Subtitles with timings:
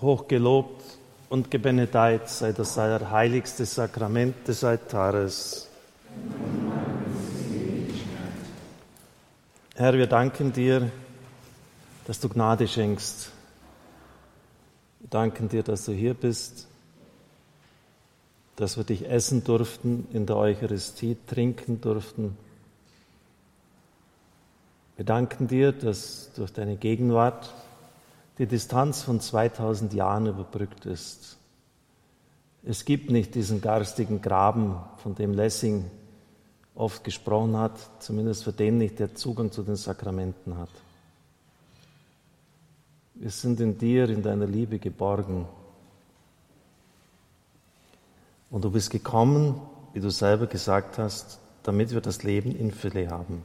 [0.00, 0.82] Hochgelobt
[1.28, 5.68] und gebenedeit sei das allerheiligste Sakrament des Altares.
[9.74, 10.90] Herr, wir danken dir,
[12.06, 13.30] dass du Gnade schenkst.
[15.00, 16.66] Wir danken dir, dass du hier bist,
[18.56, 22.36] dass wir dich essen durften in der Eucharistie, trinken durften.
[24.96, 27.54] Wir danken dir, dass durch deine Gegenwart
[28.38, 31.36] die Distanz von 2000 Jahren überbrückt ist.
[32.64, 35.84] Es gibt nicht diesen garstigen Graben, von dem Lessing
[36.74, 40.70] oft gesprochen hat, zumindest für den nicht, der Zugang zu den Sakramenten hat.
[43.14, 45.46] Wir sind in dir, in deiner Liebe geborgen.
[48.50, 49.60] Und du bist gekommen,
[49.92, 53.42] wie du selber gesagt hast, damit wir das Leben in Fülle haben.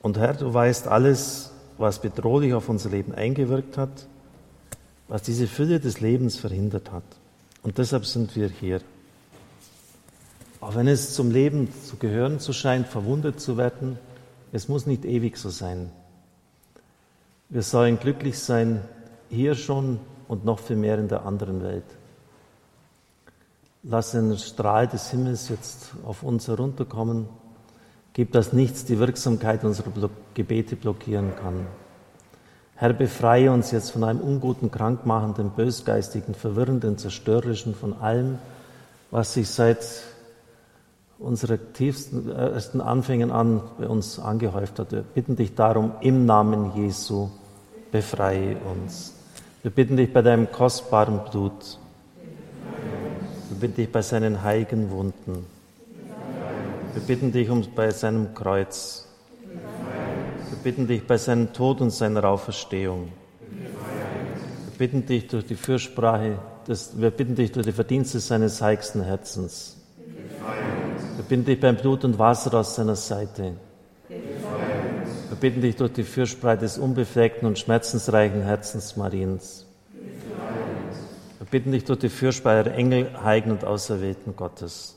[0.00, 4.06] Und Herr, du weißt alles, was bedrohlich auf unser Leben eingewirkt hat,
[5.08, 7.04] was diese Fülle des Lebens verhindert hat.
[7.62, 8.80] Und deshalb sind wir hier.
[10.60, 13.98] Auch wenn es zum Leben zu gehören zu scheint, verwundet zu werden,
[14.52, 15.90] es muss nicht ewig so sein.
[17.48, 18.80] Wir sollen glücklich sein,
[19.28, 21.84] hier schon und noch viel mehr in der anderen Welt.
[23.82, 27.28] Lass den Strahl des Himmels jetzt auf uns herunterkommen
[28.16, 31.66] Gib, dass nichts die Wirksamkeit unserer Gebete blockieren kann.
[32.74, 38.38] Herr, befreie uns jetzt von einem unguten, krankmachenden, bösgeistigen, verwirrenden, zerstörerischen, von allem,
[39.10, 39.86] was sich seit
[41.18, 44.92] unserer tiefsten, ersten Anfängen an bei uns angehäuft hat.
[44.92, 47.28] Wir bitten dich darum, im Namen Jesu,
[47.92, 49.12] befreie uns.
[49.60, 51.78] Wir bitten dich bei deinem kostbaren Blut.
[53.50, 55.44] Wir bitten dich bei seinen heiligen Wunden.
[56.96, 59.06] Wir bitten dich um bei seinem Kreuz.
[59.44, 63.12] Wir bitten dich bei seinem Tod und seiner Auferstehung.
[63.50, 69.02] Wir bitten dich durch die Fürsprache, des, wir bitten dich durch die Verdienste seines heiligsten
[69.04, 69.76] Herzens.
[71.16, 73.56] Wir bitten dich beim Blut und Wasser aus seiner Seite.
[74.08, 79.66] Wir bitten dich durch die Fürsprache des unbefleckten und schmerzensreichen Herzens Mariens.
[81.38, 84.96] Wir bitten dich durch die Fürsprache der Engel, Heiligen und Auserwählten Gottes.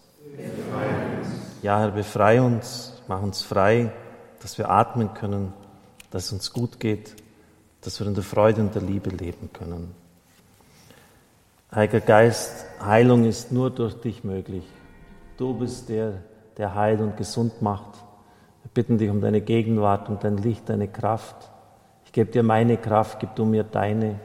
[1.61, 3.91] Ja, Herr, befreie uns, mach uns frei,
[4.41, 5.51] dass wir atmen können,
[6.09, 7.13] dass es uns gut geht,
[7.81, 9.93] dass wir in der Freude und der Liebe leben können.
[11.75, 14.63] Heiliger Geist, Heilung ist nur durch dich möglich.
[15.35, 16.13] Du bist der,
[16.55, 17.93] der heilt und gesund macht.
[18.63, 21.51] Wir bitten dich um deine Gegenwart, um dein Licht, deine Kraft.
[22.05, 24.17] Ich gebe dir meine Kraft, gib du mir deine.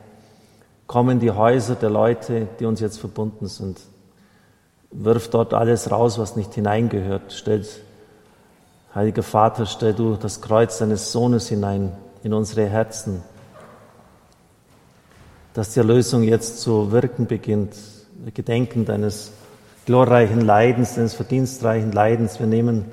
[0.86, 3.80] Komm in die Häuser der Leute, die uns jetzt verbunden sind
[4.94, 7.32] wirf dort alles raus, was nicht hineingehört.
[7.32, 7.64] Stell,
[8.94, 13.22] Heiliger Vater, stell du das Kreuz deines Sohnes hinein in unsere Herzen,
[15.52, 17.74] dass die Erlösung jetzt zu wirken beginnt.
[18.22, 19.32] Wir gedenken deines
[19.84, 22.38] glorreichen Leidens, deines verdienstreichen Leidens.
[22.38, 22.86] Wir nehmen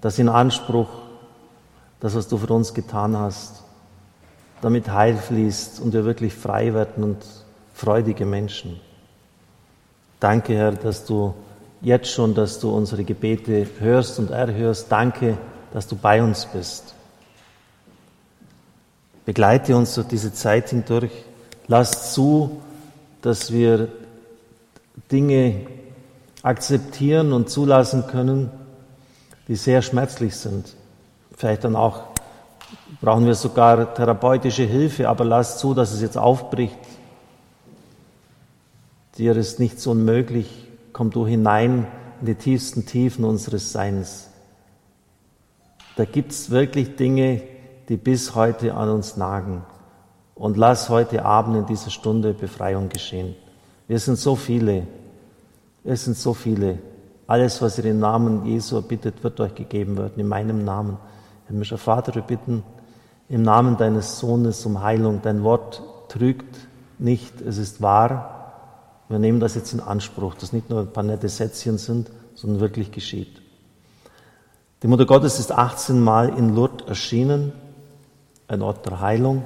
[0.00, 0.88] das in Anspruch,
[2.00, 3.62] das, was du für uns getan hast,
[4.62, 7.18] damit Heil fließt und wir wirklich frei werden und
[7.74, 8.80] freudige Menschen.
[10.22, 11.34] Danke, Herr, dass du
[11.80, 14.86] jetzt schon, dass du unsere Gebete hörst und erhörst.
[14.88, 15.36] Danke,
[15.72, 16.94] dass du bei uns bist.
[19.26, 21.10] Begleite uns durch diese Zeit hindurch.
[21.66, 22.62] Lass zu,
[23.20, 23.88] dass wir
[25.10, 25.66] Dinge
[26.44, 28.48] akzeptieren und zulassen können,
[29.48, 30.72] die sehr schmerzlich sind.
[31.36, 32.04] Vielleicht dann auch
[33.00, 36.78] brauchen wir sogar therapeutische Hilfe, aber lass zu, dass es jetzt aufbricht
[39.18, 40.68] Dir ist nichts unmöglich.
[40.94, 41.86] Komm du hinein
[42.20, 44.30] in die tiefsten Tiefen unseres Seins.
[45.96, 47.42] Da gibt's wirklich Dinge,
[47.90, 49.64] die bis heute an uns nagen.
[50.34, 53.34] Und lass heute Abend in dieser Stunde Befreiung geschehen.
[53.86, 54.86] Wir sind so viele.
[55.84, 56.78] Wir sind so viele.
[57.26, 60.18] Alles, was ihr im Namen Jesu erbittet, wird euch gegeben werden.
[60.18, 60.96] In meinem Namen.
[61.48, 62.62] Himmlischer Vater, wir bitten
[63.28, 65.20] im Namen deines Sohnes um Heilung.
[65.22, 66.56] Dein Wort trügt
[66.98, 67.42] nicht.
[67.42, 68.41] Es ist wahr.
[69.12, 72.60] Wir nehmen das jetzt in Anspruch, dass nicht nur ein paar nette Sätzchen sind, sondern
[72.60, 73.42] wirklich geschieht.
[74.82, 77.52] Die Mutter Gottes ist 18 Mal in Lourdes erschienen,
[78.48, 79.44] ein Ort der Heilung.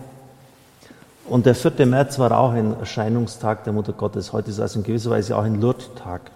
[1.29, 1.85] Und der 4.
[1.85, 4.33] März war auch ein Erscheinungstag der Mutter Gottes.
[4.33, 6.31] Heute ist also in gewisser Weise auch ein Lourdes-Tag.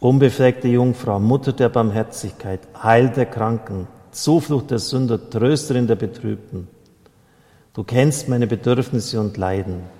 [0.00, 6.66] Unbefleckte Jungfrau, Mutter der Barmherzigkeit, Heil der Kranken, Zuflucht der Sünder, Trösterin der Betrübten.
[7.72, 9.97] Du kennst meine Bedürfnisse und Leiden.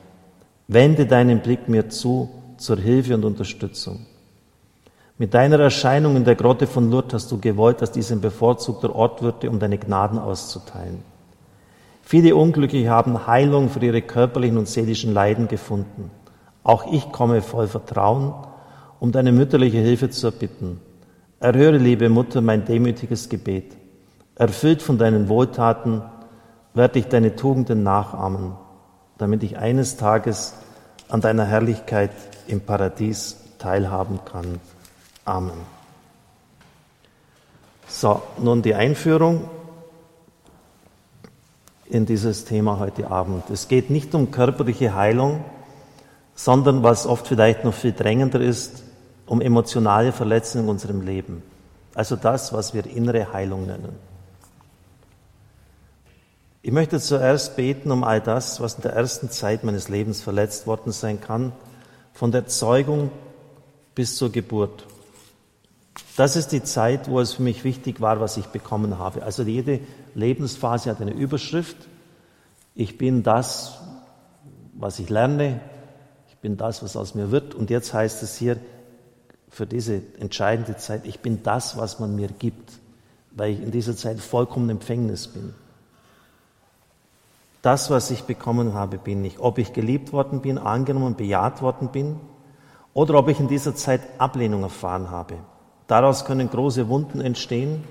[0.70, 2.28] Wende deinen Blick mir zu
[2.58, 4.04] zur Hilfe und Unterstützung.
[5.16, 8.94] Mit deiner Erscheinung in der Grotte von Lourdes hast du gewollt, dass dies ein bevorzugter
[8.94, 11.02] Ort würde, um deine Gnaden auszuteilen.
[12.02, 16.10] Viele Unglückliche haben Heilung für ihre körperlichen und seelischen Leiden gefunden.
[16.62, 18.34] Auch ich komme voll Vertrauen,
[19.00, 20.82] um deine mütterliche Hilfe zu erbitten.
[21.40, 23.74] Erhöre, liebe Mutter, mein demütiges Gebet.
[24.34, 26.02] Erfüllt von deinen Wohltaten
[26.74, 28.52] werde ich deine Tugenden nachahmen,
[29.18, 30.54] damit ich eines Tages
[31.08, 32.10] an deiner Herrlichkeit
[32.46, 34.60] im Paradies teilhaben kann.
[35.24, 35.78] Amen.
[37.88, 39.48] So, nun die Einführung
[41.86, 43.48] in dieses Thema heute Abend.
[43.50, 45.44] Es geht nicht um körperliche Heilung,
[46.34, 48.84] sondern was oft vielleicht noch viel drängender ist,
[49.26, 51.42] um emotionale Verletzungen in unserem Leben.
[51.94, 54.07] Also das, was wir innere Heilung nennen.
[56.68, 60.66] Ich möchte zuerst beten um all das, was in der ersten Zeit meines Lebens verletzt
[60.66, 61.52] worden sein kann,
[62.12, 63.10] von der Zeugung
[63.94, 64.86] bis zur Geburt.
[66.18, 69.22] Das ist die Zeit, wo es für mich wichtig war, was ich bekommen habe.
[69.22, 69.80] Also jede
[70.14, 71.88] Lebensphase hat eine Überschrift.
[72.74, 73.78] Ich bin das,
[74.74, 75.62] was ich lerne.
[76.28, 77.54] Ich bin das, was aus mir wird.
[77.54, 78.58] Und jetzt heißt es hier
[79.48, 82.72] für diese entscheidende Zeit, ich bin das, was man mir gibt,
[83.30, 85.54] weil ich in dieser Zeit vollkommen Empfängnis bin.
[87.62, 89.40] Das, was ich bekommen habe, bin ich.
[89.40, 92.20] Ob ich geliebt worden bin, angenommen, bejaht worden bin,
[92.94, 95.34] oder ob ich in dieser Zeit Ablehnung erfahren habe.
[95.86, 97.84] Daraus können große Wunden entstehen,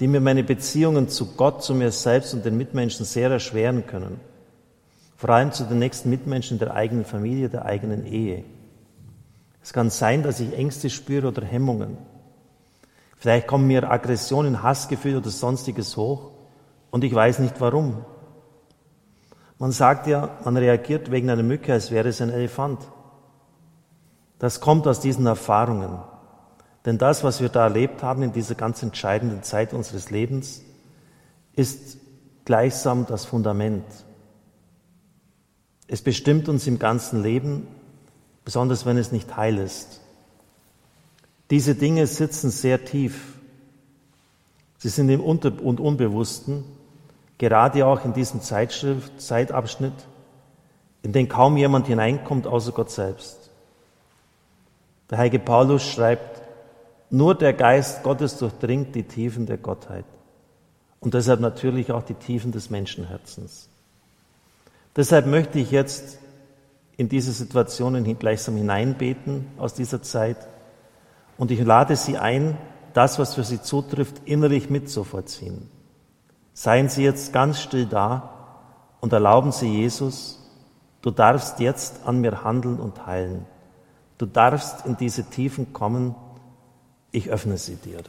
[0.00, 4.18] die mir meine Beziehungen zu Gott, zu mir selbst und den Mitmenschen sehr erschweren können.
[5.16, 8.44] Vor allem zu den nächsten Mitmenschen der eigenen Familie, der eigenen Ehe.
[9.62, 11.98] Es kann sein, dass ich Ängste spüre oder Hemmungen.
[13.18, 16.30] Vielleicht kommen mir Aggressionen, Hassgefühle oder sonstiges hoch
[16.90, 18.06] und ich weiß nicht warum.
[19.60, 22.80] Man sagt ja, man reagiert wegen einer Mücke, als wäre es ein Elefant.
[24.38, 25.98] Das kommt aus diesen Erfahrungen.
[26.86, 30.62] Denn das, was wir da erlebt haben in dieser ganz entscheidenden Zeit unseres Lebens,
[31.54, 31.98] ist
[32.46, 33.84] gleichsam das Fundament.
[35.88, 37.68] Es bestimmt uns im ganzen Leben,
[38.46, 40.00] besonders wenn es nicht heil ist.
[41.50, 43.38] Diese Dinge sitzen sehr tief.
[44.78, 46.64] Sie sind im Unter- und Unbewussten,
[47.40, 49.94] gerade auch in diesem Zeitschrift, Zeitabschnitt,
[51.02, 53.48] in den kaum jemand hineinkommt außer Gott selbst.
[55.08, 56.42] Der heilige Paulus schreibt,
[57.08, 60.04] nur der Geist Gottes durchdringt die Tiefen der Gottheit
[61.00, 63.70] und deshalb natürlich auch die Tiefen des Menschenherzens.
[64.94, 66.18] Deshalb möchte ich jetzt
[66.98, 70.36] in diese Situationen gleichsam hineinbeten aus dieser Zeit
[71.38, 72.58] und ich lade Sie ein,
[72.92, 75.79] das, was für Sie zutrifft, innerlich mitzuvollziehen.
[76.62, 78.28] Seien Sie jetzt ganz still da
[79.00, 80.46] und erlauben Sie Jesus,
[81.00, 83.46] du darfst jetzt an mir handeln und heilen.
[84.18, 86.14] Du darfst in diese Tiefen kommen,
[87.12, 88.02] ich öffne sie dir.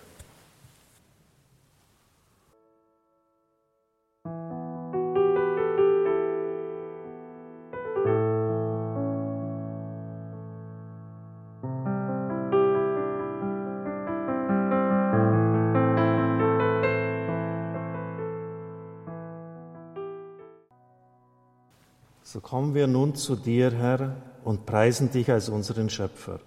[22.42, 26.40] So kommen wir nun zu dir, Herr, und preisen dich als unseren Schöpfer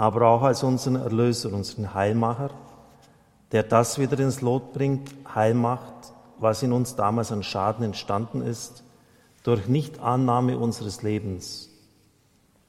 [0.00, 2.48] aber auch als unseren Erlöser, unseren Heilmacher,
[3.52, 8.40] der das wieder ins Lot bringt, heil macht, was in uns damals an Schaden entstanden
[8.40, 8.82] ist,
[9.42, 11.68] durch Nichtannahme unseres Lebens,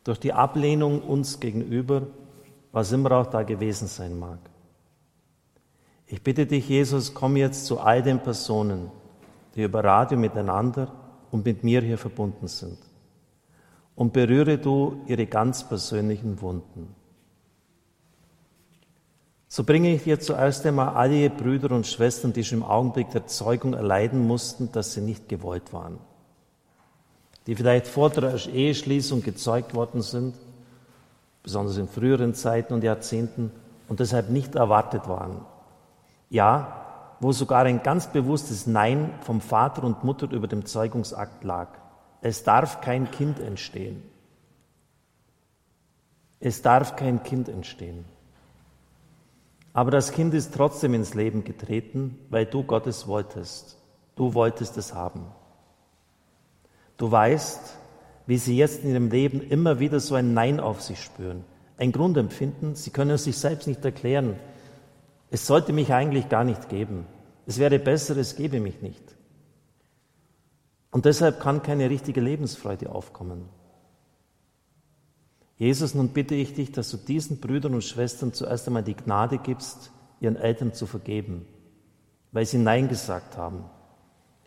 [0.03, 2.01] durch die Ablehnung uns gegenüber,
[2.73, 4.39] was immer auch da gewesen sein mag.
[6.07, 8.91] Ich bitte dich, Jesus, komm jetzt zu all den Personen,
[9.55, 10.91] die über Radio miteinander
[11.31, 12.77] und mit mir hier verbunden sind,
[13.95, 16.95] und berühre du ihre ganz persönlichen Wunden.
[19.47, 23.27] So bringe ich dir zuerst einmal alle Brüder und Schwestern, die schon im Augenblick der
[23.27, 25.97] Zeugung erleiden mussten, dass sie nicht gewollt waren.
[27.47, 30.35] Die vielleicht vor der Eheschließung gezeugt worden sind,
[31.43, 33.51] besonders in früheren Zeiten und Jahrzehnten,
[33.89, 35.41] und deshalb nicht erwartet waren.
[36.29, 36.80] Ja,
[37.21, 41.69] wo sogar ein ganz bewusstes Nein vom Vater und Mutter über dem Zeugungsakt lag.
[42.21, 44.01] Es darf kein Kind entstehen.
[46.39, 48.05] Es darf kein Kind entstehen.
[49.71, 53.77] Aber das Kind ist trotzdem ins Leben getreten, weil du Gottes wolltest.
[54.15, 55.27] Du wolltest es haben.
[56.97, 57.77] Du weißt,
[58.25, 61.43] wie sie jetzt in ihrem Leben immer wieder so ein Nein auf sich spüren.
[61.77, 64.37] Ein Grundempfinden, sie können es sich selbst nicht erklären.
[65.31, 67.07] Es sollte mich eigentlich gar nicht geben.
[67.47, 69.15] Es wäre besser, es gebe mich nicht.
[70.91, 73.47] Und deshalb kann keine richtige Lebensfreude aufkommen.
[75.55, 79.37] Jesus, nun bitte ich dich, dass du diesen Brüdern und Schwestern zuerst einmal die Gnade
[79.37, 81.45] gibst, ihren Eltern zu vergeben,
[82.31, 83.65] weil sie Nein gesagt haben.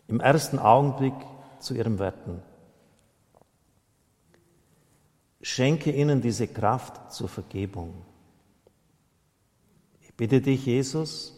[0.07, 1.15] im ersten Augenblick
[1.59, 2.43] zu ihrem Werten.
[5.41, 8.05] Schenke ihnen diese Kraft zur Vergebung.
[10.17, 11.33] Bitte dich, Jesus,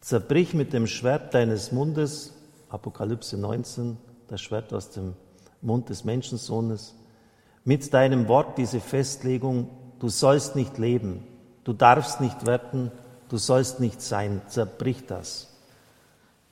[0.00, 2.32] zerbrich mit dem Schwert deines Mundes,
[2.70, 5.12] Apokalypse 19, das Schwert aus dem
[5.60, 6.94] Mund des Menschensohnes,
[7.64, 9.68] mit deinem Wort diese Festlegung,
[9.98, 11.22] du sollst nicht leben,
[11.64, 12.92] du darfst nicht werden,
[13.28, 15.52] du sollst nicht sein, zerbrich das.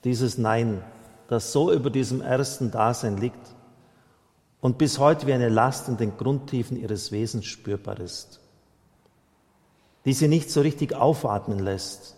[0.03, 0.83] Dieses Nein,
[1.27, 3.55] das so über diesem ersten Dasein liegt
[4.61, 8.41] und bis heute wie eine Last in den Grundtiefen ihres Wesens spürbar ist,
[10.05, 12.15] die sie nicht so richtig aufatmen lässt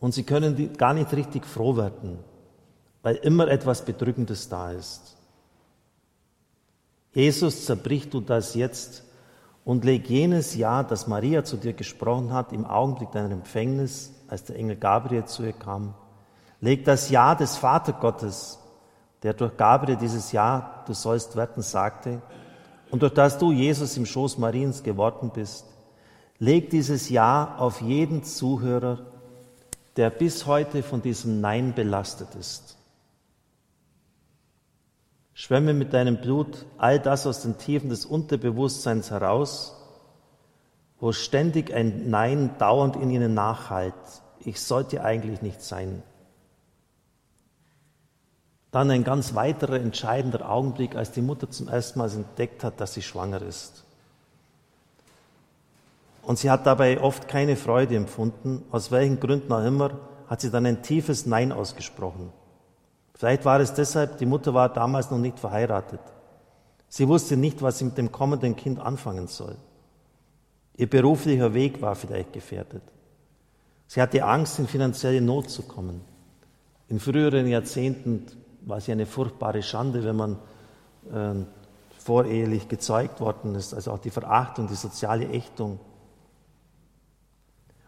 [0.00, 2.18] und sie können gar nicht richtig froh werden,
[3.02, 5.16] weil immer etwas Bedrückendes da ist.
[7.12, 9.04] Jesus, zerbrich du das jetzt
[9.64, 14.44] und leg jenes Ja, das Maria zu dir gesprochen hat, im Augenblick deiner Empfängnis, als
[14.44, 15.94] der Engel Gabriel zu ihr kam.
[16.60, 18.58] Leg das Ja des Vatergottes,
[19.22, 22.20] der durch Gabriel dieses Ja, du sollst werden, sagte,
[22.90, 25.64] und durch das du, Jesus, im Schoß Mariens geworden bist,
[26.44, 28.98] leg dieses Ja auf jeden Zuhörer,
[29.96, 32.76] der bis heute von diesem Nein belastet ist.
[35.32, 39.74] Schwemme mit deinem Blut all das aus den Tiefen des Unterbewusstseins heraus,
[41.00, 43.94] wo ständig ein Nein dauernd in ihnen nachhalt.
[44.40, 46.02] Ich sollte eigentlich nicht sein.
[48.70, 52.94] Dann ein ganz weiterer entscheidender Augenblick, als die Mutter zum ersten Mal entdeckt hat, dass
[52.94, 53.83] sie schwanger ist.
[56.26, 58.64] Und sie hat dabei oft keine Freude empfunden.
[58.70, 59.90] Aus welchen Gründen auch immer
[60.26, 62.32] hat sie dann ein tiefes Nein ausgesprochen.
[63.14, 66.00] Vielleicht war es deshalb, die Mutter war damals noch nicht verheiratet.
[66.88, 69.56] Sie wusste nicht, was sie mit dem kommenden Kind anfangen soll.
[70.76, 72.82] Ihr beruflicher Weg war vielleicht gefährdet.
[73.86, 76.00] Sie hatte Angst, in finanzielle Not zu kommen.
[76.88, 78.26] In früheren Jahrzehnten
[78.62, 80.38] war sie eine furchtbare Schande, wenn man
[81.12, 81.44] äh,
[81.98, 85.78] vorehelich gezeugt worden ist, also auch die Verachtung, die soziale Ächtung.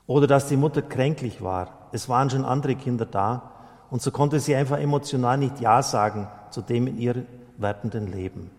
[0.06, 1.88] Oder dass die Mutter kränklich war.
[1.92, 3.52] Es waren schon andere Kinder da,
[3.90, 7.25] und so konnte sie einfach emotional nicht Ja sagen zu dem in ihr
[7.56, 8.50] werdenden Leben.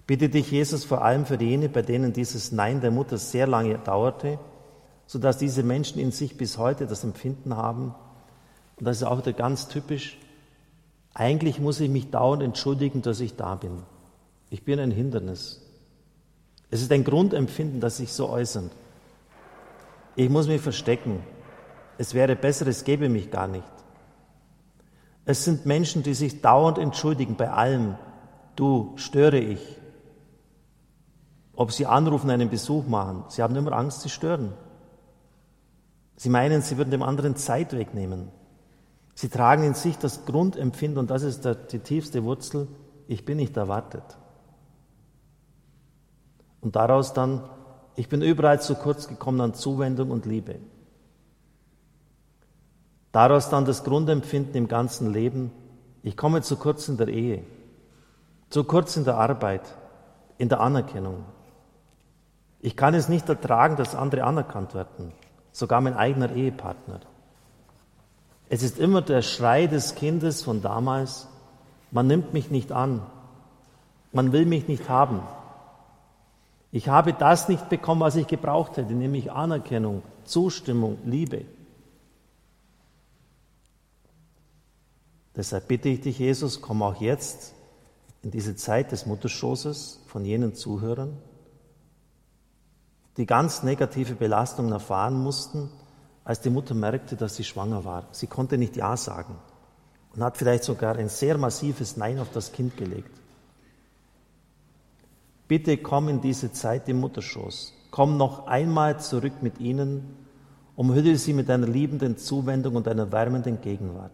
[0.00, 3.46] Ich bitte dich, Jesus, vor allem für jene, bei denen dieses Nein der Mutter sehr
[3.46, 4.40] lange dauerte,
[5.06, 7.94] sodass diese Menschen in sich bis heute das Empfinden haben,
[8.76, 10.18] und das ist auch wieder ganz typisch,
[11.12, 13.82] eigentlich muss ich mich dauernd entschuldigen, dass ich da bin.
[14.48, 15.60] Ich bin ein Hindernis.
[16.70, 18.70] Es ist ein Grundempfinden, das sich so äußert.
[20.16, 21.22] Ich muss mich verstecken
[22.00, 23.70] es wäre besser, es gäbe mich gar nicht.
[25.26, 27.96] Es sind Menschen, die sich dauernd entschuldigen bei allem.
[28.56, 29.60] Du, störe ich.
[31.54, 33.24] Ob sie anrufen, einen Besuch machen.
[33.28, 34.54] Sie haben immer Angst, sie stören.
[36.16, 38.28] Sie meinen, sie würden dem anderen Zeit wegnehmen.
[39.14, 42.66] Sie tragen in sich das Grundempfinden, und das ist die tiefste Wurzel,
[43.08, 44.16] ich bin nicht erwartet.
[46.60, 47.42] Und daraus dann,
[47.96, 50.56] ich bin überall zu kurz gekommen an Zuwendung und Liebe.
[53.12, 55.50] Daraus dann das Grundempfinden im ganzen Leben,
[56.02, 57.42] ich komme zu kurz in der Ehe,
[58.50, 59.62] zu kurz in der Arbeit,
[60.38, 61.24] in der Anerkennung.
[62.60, 65.12] Ich kann es nicht ertragen, dass andere anerkannt werden,
[65.50, 67.00] sogar mein eigener Ehepartner.
[68.48, 71.28] Es ist immer der Schrei des Kindes von damals,
[71.90, 73.02] man nimmt mich nicht an,
[74.12, 75.22] man will mich nicht haben.
[76.72, 81.44] Ich habe das nicht bekommen, was ich gebraucht hätte, nämlich Anerkennung, Zustimmung, Liebe.
[85.34, 87.54] Deshalb bitte ich dich, Jesus, komm auch jetzt
[88.22, 91.16] in diese Zeit des Mutterschoßes von jenen Zuhörern,
[93.16, 95.70] die ganz negative Belastungen erfahren mussten,
[96.24, 98.08] als die Mutter merkte, dass sie schwanger war.
[98.12, 99.36] Sie konnte nicht Ja sagen
[100.14, 103.19] und hat vielleicht sogar ein sehr massives Nein auf das Kind gelegt.
[105.50, 107.74] Bitte komm in diese Zeit im Mutterschoß.
[107.90, 110.14] Komm noch einmal zurück mit ihnen,
[110.76, 114.12] umhülle sie mit deiner liebenden Zuwendung und deiner wärmenden Gegenwart.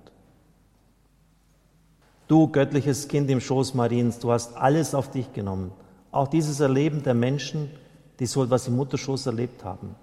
[2.26, 5.72] Du göttliches Kind im Schoß Mariens, du hast alles auf dich genommen.
[6.10, 7.70] Auch dieses Erleben der Menschen,
[8.18, 9.94] die so etwas im Mutterschoß erlebt haben.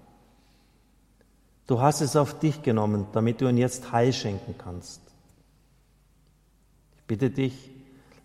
[1.66, 5.00] Du hast es auf dich genommen, damit du ihnen jetzt Heil schenken kannst.
[6.96, 7.73] Ich bitte dich,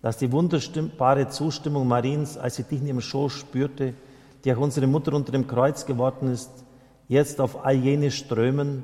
[0.02, 3.94] lass die wunderbare Zustimmung Mariens, als sie dich in ihrem Schoß spürte,
[4.44, 6.52] die auch unsere Mutter unter dem Kreuz geworden ist,
[7.08, 8.84] jetzt auf all jene strömen,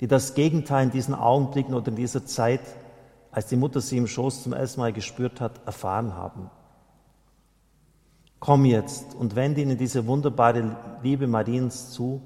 [0.00, 2.62] die das Gegenteil in diesen Augenblicken oder in dieser Zeit
[3.32, 6.50] als die Mutter sie im Schoß zum ersten Mal gespürt hat, erfahren haben.
[8.40, 12.22] Komm jetzt und wende ihnen diese wunderbare Liebe Mariens zu,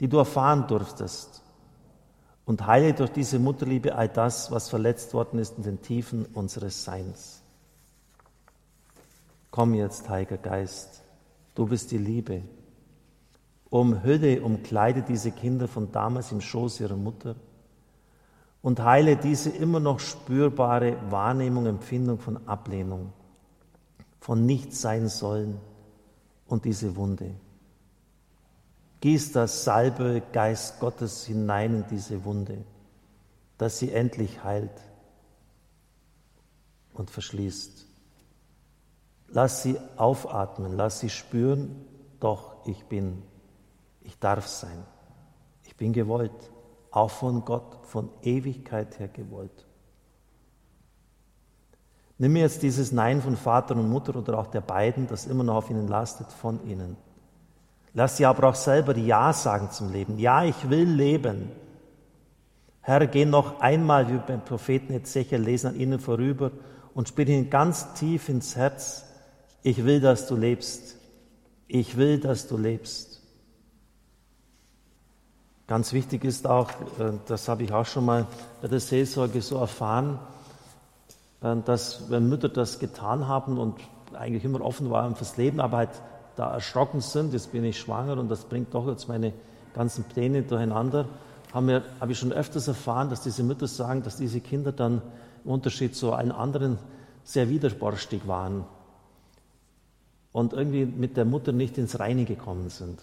[0.00, 1.42] die du erfahren durftest.
[2.44, 6.84] und heile durch diese Mutterliebe all das, was verletzt worden ist in den Tiefen unseres
[6.84, 7.42] Seins.
[9.50, 11.02] Komm jetzt, Heiliger Geist,
[11.54, 12.42] du bist die Liebe.
[13.70, 17.36] Umhülle, umkleide diese Kinder von damals im Schoß ihrer Mutter
[18.62, 23.12] und heile diese immer noch spürbare Wahrnehmung, Empfindung von Ablehnung,
[24.20, 25.60] von nichts sein sollen
[26.46, 27.34] und diese Wunde.
[29.00, 32.64] Gieß das Salbe Geist Gottes hinein in diese Wunde,
[33.58, 34.82] dass sie endlich heilt
[36.94, 37.85] und verschließt.
[39.28, 41.84] Lass sie aufatmen, lass sie spüren,
[42.20, 43.22] doch ich bin,
[44.02, 44.84] ich darf sein,
[45.64, 46.50] ich bin gewollt,
[46.90, 49.66] auch von Gott, von Ewigkeit her gewollt.
[52.18, 55.44] Nimm mir jetzt dieses Nein von Vater und Mutter oder auch der beiden, das immer
[55.44, 56.96] noch auf ihnen lastet, von ihnen.
[57.92, 60.18] Lass sie aber auch selber Ja sagen zum Leben.
[60.18, 61.50] Ja, ich will leben.
[62.82, 66.52] Herr, geh noch einmal, wie beim Propheten Ezechiel lesen, an ihnen vorüber
[66.94, 69.05] und spiel ihnen ganz tief ins Herz.
[69.66, 70.94] Ich will, dass du lebst.
[71.66, 73.20] Ich will, dass du lebst.
[75.66, 76.70] Ganz wichtig ist auch,
[77.00, 78.28] äh, das habe ich auch schon mal
[78.62, 80.20] bei der Seelsorge so erfahren,
[81.42, 83.74] äh, dass wenn Mütter das getan haben und
[84.12, 86.00] eigentlich immer offen waren fürs Leben, aber halt
[86.36, 89.32] da erschrocken sind, jetzt bin ich schwanger und das bringt doch jetzt meine
[89.74, 91.08] ganzen Pläne durcheinander,
[91.52, 95.02] haben wir, habe ich schon öfters erfahren, dass diese Mütter sagen, dass diese Kinder dann
[95.44, 96.78] im Unterschied zu allen anderen
[97.24, 98.64] sehr widerborstig waren
[100.36, 102.98] und irgendwie mit der Mutter nicht ins Reine gekommen sind.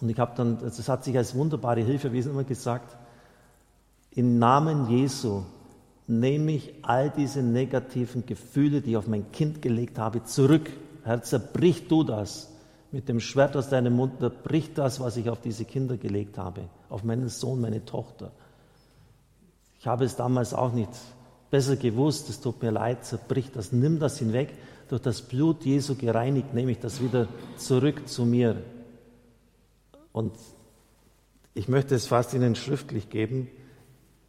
[0.00, 2.96] Und ich habe dann, das hat sich als wunderbare Hilfe erwiesen, immer gesagt,
[4.12, 5.42] im Namen Jesu
[6.06, 10.70] nehme ich all diese negativen Gefühle, die ich auf mein Kind gelegt habe, zurück
[11.02, 12.52] Herr, zerbrich du das
[12.92, 16.68] mit dem Schwert aus deinem Mund, zerbrich das, was ich auf diese Kinder gelegt habe,
[16.88, 18.30] auf meinen Sohn, meine Tochter.
[19.80, 20.90] Ich habe es damals auch nicht
[21.50, 24.54] besser gewusst, es tut mir leid, zerbrich das, nimm das hinweg.
[24.88, 28.62] Durch das Blut Jesu gereinigt nehme ich das wieder zurück zu mir.
[30.12, 30.32] Und
[31.54, 33.48] ich möchte es fast Ihnen schriftlich geben.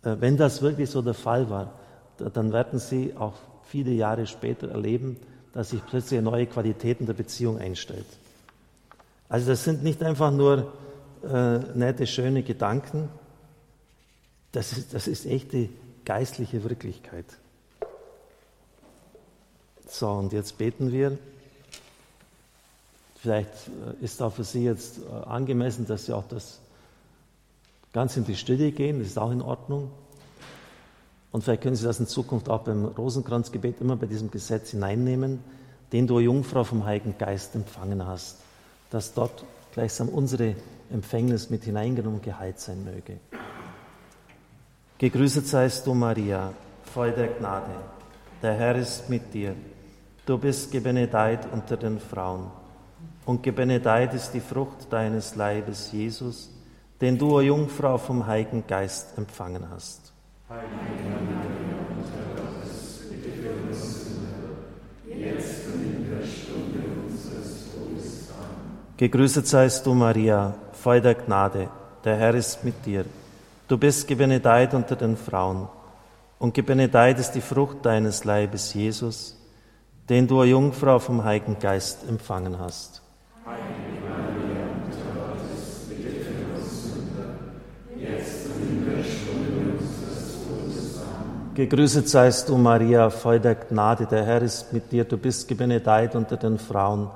[0.03, 1.73] Äh, wenn das wirklich so der Fall war,
[2.17, 5.17] dann werden Sie auch viele Jahre später erleben,
[5.53, 8.05] dass sich plötzlich neue Qualitäten der Beziehung einstellt.
[9.29, 10.73] Also das sind nicht einfach nur
[11.23, 13.09] äh, nette, schöne Gedanken,
[14.51, 15.69] das ist, das ist echte
[16.05, 17.25] geistliche Wirklichkeit.
[19.89, 21.17] So, und jetzt beten wir.
[23.15, 26.59] Vielleicht äh, ist auch für Sie jetzt äh, angemessen, dass Sie auch das
[27.93, 29.89] ganz in die Stille gehen, das ist auch in Ordnung.
[31.31, 35.39] Und vielleicht können Sie das in Zukunft auch beim Rosenkranzgebet immer bei diesem Gesetz hineinnehmen,
[35.91, 38.37] den du, Jungfrau, vom Heiligen Geist empfangen hast,
[38.91, 40.55] dass dort gleichsam unsere
[40.91, 43.19] Empfängnis mit hineingenommen geheilt sein möge.
[44.97, 47.75] Gegrüßet seist du, Maria, voll der Gnade.
[48.41, 49.55] Der Herr ist mit dir.
[50.27, 52.51] Du bist gebenedeit unter den Frauen.
[53.25, 56.51] Und gebenedeit ist die Frucht deines Leibes, Jesus,
[56.99, 60.11] den du, o Jungfrau, vom Heiligen Geist empfangen hast.
[60.49, 60.67] Heilige
[61.95, 68.29] Mutter Gottes, bitte für uns Sünder, jetzt und in der Stunde unseres Todes.
[68.29, 68.97] Amen.
[68.97, 71.69] Gegrüßet seist du, Maria, voll der Gnade,
[72.03, 73.05] der Herr ist mit dir.
[73.69, 75.69] Du bist gebenedeit unter den Frauen,
[76.37, 79.37] und gebenedeit ist die Frucht deines Leibes, Jesus,
[80.09, 83.01] den du, Jungfrau, vom Heiligen Geist empfangen hast.
[91.55, 96.15] Gegrüßet seist du, Maria, voll der Gnade, der Herr ist mit dir, du bist gebenedeit
[96.15, 97.09] unter den Frauen,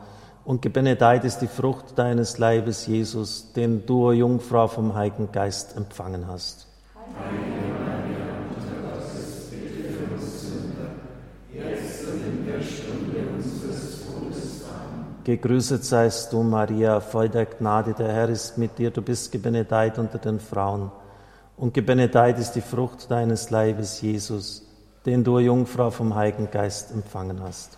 [0.44, 6.26] und gebenedeit ist die Frucht deines Leibes, Jesus, den du, Jungfrau, vom Heiligen Geist empfangen
[6.28, 6.68] hast.
[15.32, 19.98] Gegrüßet seist du, Maria, voll der Gnade, der Herr ist mit dir, du bist gebenedeit
[19.98, 20.92] unter den Frauen
[21.56, 24.68] und gebenedeit ist die Frucht deines Leibes, Jesus,
[25.06, 27.78] den du, Jungfrau, vom Heiligen Geist empfangen hast.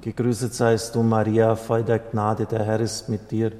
[0.00, 3.52] Gegrüßet seist du, Maria, voll der Gnade, der Herr ist mit dir.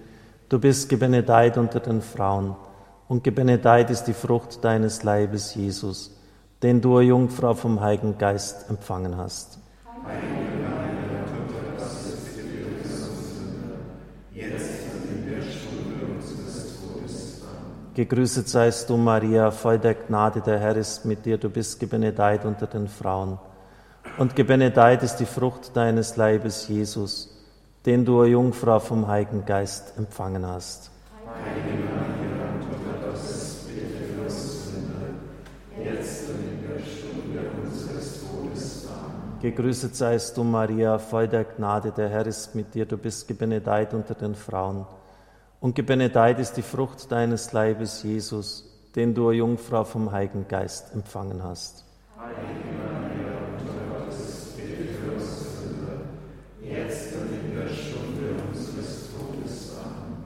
[0.49, 2.57] Du bist gebenedeit unter den Frauen,
[3.09, 6.17] und gebenedeit ist die Frucht deines Leibes, Jesus,
[6.63, 9.59] den du, Jungfrau, vom Heiligen Geist empfangen hast.
[17.95, 22.45] Gegrüßet seist du, Maria, voll der Gnade, der Herr ist mit dir, du bist gebenedeit
[22.45, 23.39] unter den Frauen.
[24.19, 27.43] und gebenedeit ist die Frucht deines Leibes, Jesus,
[27.87, 30.91] den du, Jungfrau, vom Heiligen Geist empfangen hast.
[31.27, 31.86] Heilige
[39.47, 43.95] Gegrüßet seist du, Maria, voll der Gnade, der Herr ist mit dir, du bist gebenedeit
[43.95, 44.85] unter den Frauen.
[45.61, 48.65] Und gebenedeit ist die Frucht deines Leibes, Jesus,
[48.97, 51.85] den du, Jungfrau, vom Heiligen Geist empfangen hast.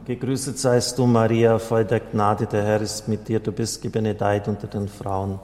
[0.06, 4.48] Gegrüßet seist du, Maria, voll der Gnade, der Herr ist mit dir, du bist gebenedeit
[4.48, 5.38] unter den Frauen.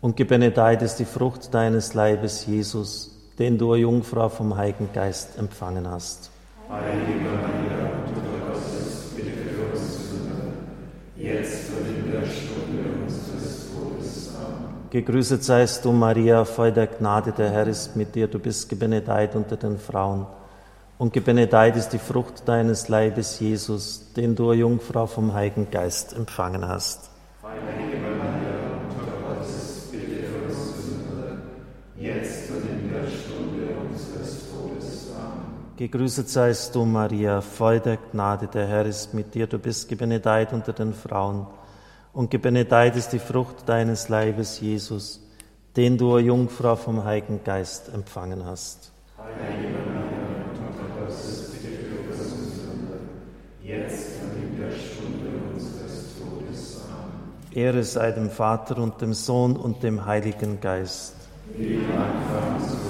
[0.00, 5.88] Und gebenedeit ist die Frucht deines Leibes, Jesus, den du, Jungfrau, vom Heiligen Geist empfangen
[5.90, 6.30] hast.
[6.70, 10.52] Heilige Maria, Mutter Gottes, bitte für uns Sünder,
[11.16, 14.30] jetzt und in der Stunde unseres Todes.
[14.36, 14.88] Amen.
[14.90, 19.34] Gegrüßet seist du, Maria, voll der Gnade, der Herr ist mit dir, du bist gebenedeit
[19.34, 20.26] unter den Frauen
[21.00, 26.68] und gebenedeit ist die Frucht deines Leibes, Jesus, den du, Jungfrau, vom Heiligen Geist empfangen
[26.68, 27.10] hast.
[27.42, 27.89] Heilige
[35.80, 40.52] Gegrüßet seist du, Maria, voll der Gnade, der Herr ist mit dir, du bist gebenedeit
[40.52, 41.46] unter den Frauen,
[42.12, 45.26] und gebenedeit ist die Frucht deines Leibes, Jesus,
[45.74, 48.92] den du, Jungfrau, vom Heiligen Geist empfangen hast.
[49.16, 50.10] Heilige Maria,
[57.54, 61.14] Ehre sei dem Vater und dem Sohn und dem Heiligen Geist.
[61.56, 62.89] Wie am Anfang, so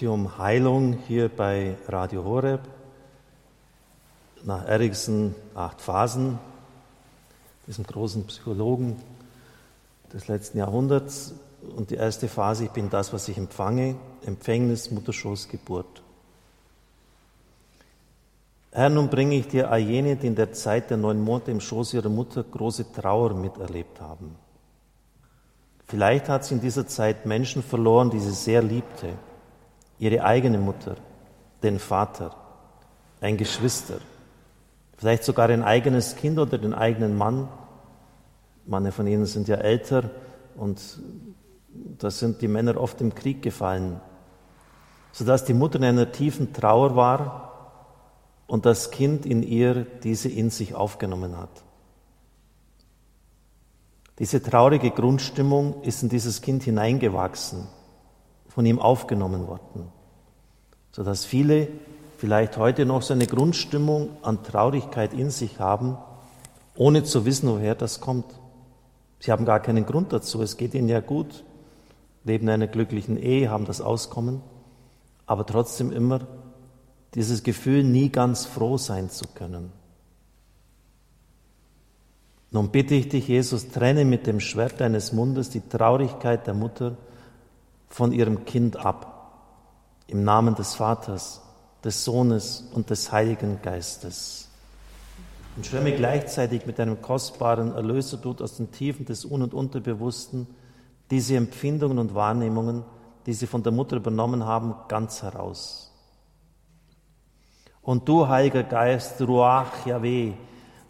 [0.00, 2.60] Gebete um Heilung hier bei Radio Horeb.
[4.44, 6.38] Nach Erikson acht Phasen,
[7.66, 8.96] diesem großen Psychologen
[10.10, 11.34] des letzten Jahrhunderts.
[11.76, 16.02] Und die erste Phase, ich bin das, was ich empfange, Empfängnis, Mutterschoß, Geburt.
[18.72, 21.60] Herr, nun bringe ich dir all jene, die in der Zeit der neun Monate im
[21.60, 24.34] Schoß ihrer Mutter große Trauer miterlebt haben.
[25.86, 29.18] Vielleicht hat sie in dieser Zeit Menschen verloren, die sie sehr liebte
[30.00, 30.96] ihre eigene Mutter,
[31.62, 32.34] den Vater,
[33.20, 33.98] ein Geschwister,
[34.96, 37.48] vielleicht sogar ein eigenes Kind oder den eigenen Mann.
[38.66, 40.10] Manche von ihnen sind ja älter
[40.56, 40.80] und
[41.98, 44.00] da sind die Männer oft im Krieg gefallen,
[45.12, 47.82] sodass die Mutter in einer tiefen Trauer war
[48.46, 51.62] und das Kind in ihr diese in sich aufgenommen hat.
[54.18, 57.68] Diese traurige Grundstimmung ist in dieses Kind hineingewachsen
[58.50, 59.88] von ihm aufgenommen worden,
[60.92, 61.68] sodass viele
[62.18, 65.96] vielleicht heute noch so eine Grundstimmung an Traurigkeit in sich haben,
[66.76, 68.26] ohne zu wissen, woher das kommt.
[69.20, 71.44] Sie haben gar keinen Grund dazu, es geht ihnen ja gut,
[72.24, 74.42] leben in einer glücklichen Ehe, haben das Auskommen,
[75.26, 76.26] aber trotzdem immer
[77.14, 79.72] dieses Gefühl, nie ganz froh sein zu können.
[82.50, 86.96] Nun bitte ich dich, Jesus, trenne mit dem Schwert deines Mundes die Traurigkeit der Mutter
[87.90, 89.32] von ihrem Kind ab.
[90.06, 91.42] Im Namen des Vaters,
[91.84, 94.48] des Sohnes und des Heiligen Geistes.
[95.56, 100.46] Und schwemme gleichzeitig mit einem kostbaren Erlösertod aus den Tiefen des Un- und Unterbewussten
[101.10, 102.84] diese Empfindungen und Wahrnehmungen,
[103.26, 105.92] die sie von der Mutter übernommen haben, ganz heraus.
[107.82, 110.32] Und du, Heiliger Geist, Ruach Yahweh,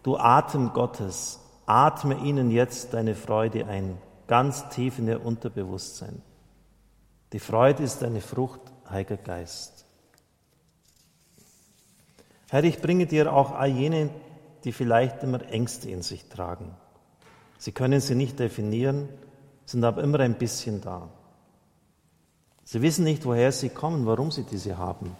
[0.03, 6.21] du Atem Gottes, atme ihnen jetzt deine Freude ein, ganz tief in ihr Unterbewusstsein.
[7.33, 9.85] Die Freude ist eine Frucht, Heiliger Geist.
[12.49, 14.09] Herr, ich bringe dir auch all jene,
[14.65, 16.75] die vielleicht immer Ängste in sich tragen.
[17.57, 19.07] Sie können sie nicht definieren,
[19.65, 21.09] sind aber immer ein bisschen da.
[22.65, 25.15] Sie wissen nicht, woher sie kommen, warum sie diese haben.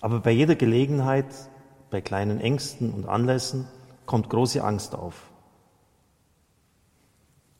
[0.00, 1.26] Aber bei jeder Gelegenheit,
[1.90, 3.66] bei kleinen Ängsten und Anlässen,
[4.04, 5.30] kommt große Angst auf.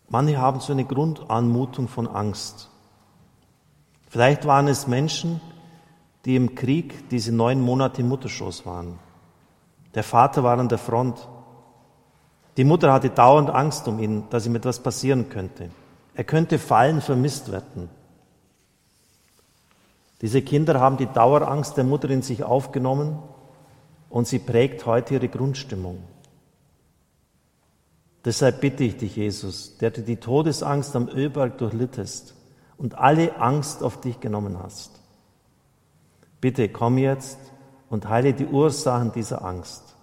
[0.09, 2.71] Manche haben so eine Grundanmutung von Angst.
[4.15, 5.41] Vielleicht waren es Menschen,
[6.25, 9.01] die im Krieg diese neun Monate im Mutterschoß waren.
[9.93, 11.29] Der Vater war an der Front.
[12.57, 15.71] Die Mutter hatte dauernd Angst um ihn, dass ihm etwas passieren könnte.
[16.15, 17.91] Er könnte fallen, vermisst werden.
[20.21, 23.19] Diese Kinder haben die Dauerangst der Mutter in sich aufgenommen
[24.11, 26.05] und sie prägt heute ihre Grundstimmung.
[28.25, 32.37] Deshalb bitte ich dich, Jesus, der du die Todesangst am Ölberg durchlittest
[32.79, 34.91] und alle Angst auf dich genommen hast.
[36.41, 37.39] Bitte komm jetzt
[37.91, 39.95] und heile die Ursachen dieser Angst.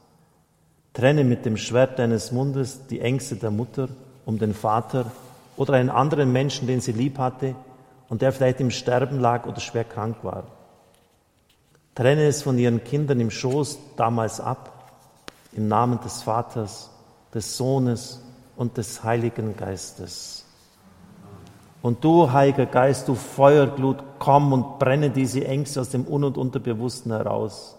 [0.94, 3.90] Trenne mit dem Schwert deines Mundes die Ängste der Mutter
[4.26, 5.12] um den Vater
[5.58, 7.56] oder einen anderen Menschen, den sie lieb hatte
[8.10, 10.44] und der vielleicht im Sterben lag oder schwer krank war.
[11.96, 14.94] Trenne es von ihren Kindern im Schoß damals ab,
[15.54, 16.90] im Namen des Vaters
[17.34, 18.22] des Sohnes
[18.56, 20.41] und des Heiligen Geistes.
[21.82, 26.38] Und du, Heiliger Geist, du Feuerglut, komm und brenne diese Ängste aus dem Un- und
[26.38, 27.78] Unterbewussten heraus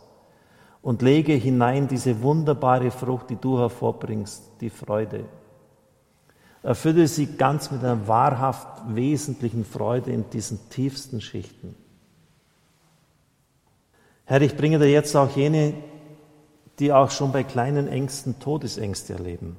[0.82, 5.24] und lege hinein diese wunderbare Frucht, die du hervorbringst, die Freude.
[6.64, 11.76] Erfülle sie ganz mit einer wahrhaft wesentlichen Freude in diesen tiefsten Schichten.
[14.24, 15.74] Herr, ich bringe dir jetzt auch jene,
[16.78, 19.56] die auch schon bei kleinen Ängsten Todesängste erleben.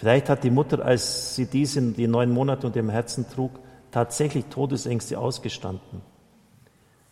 [0.00, 3.50] Vielleicht hat die Mutter, als sie diese die neun Monate unter dem Herzen trug,
[3.90, 6.00] tatsächlich Todesängste ausgestanden.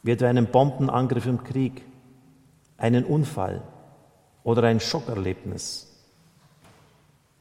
[0.02, 1.84] Wie etwa einen Bombenangriff im Krieg,
[2.78, 3.60] einen Unfall
[4.42, 5.94] oder ein Schockerlebnis.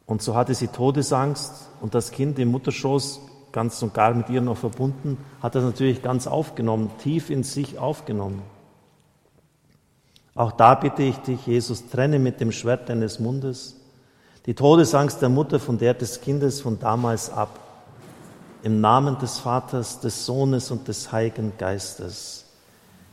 [0.06, 3.22] Und so hatte sie Todesangst und das Kind im Mutterschoß,
[3.54, 7.80] ganz und gar mit ihr noch verbunden, hat das natürlich ganz aufgenommen, tief in sich
[7.80, 8.42] aufgenommen.
[10.36, 13.77] Auch da bitte ich dich, Jesus, trenne mit dem Schwert deines Mundes
[14.48, 17.60] die Todesangst der Mutter von der des Kindes von damals ab.
[18.64, 22.46] Im Namen des Vaters, des Sohnes und des Heiligen Geistes.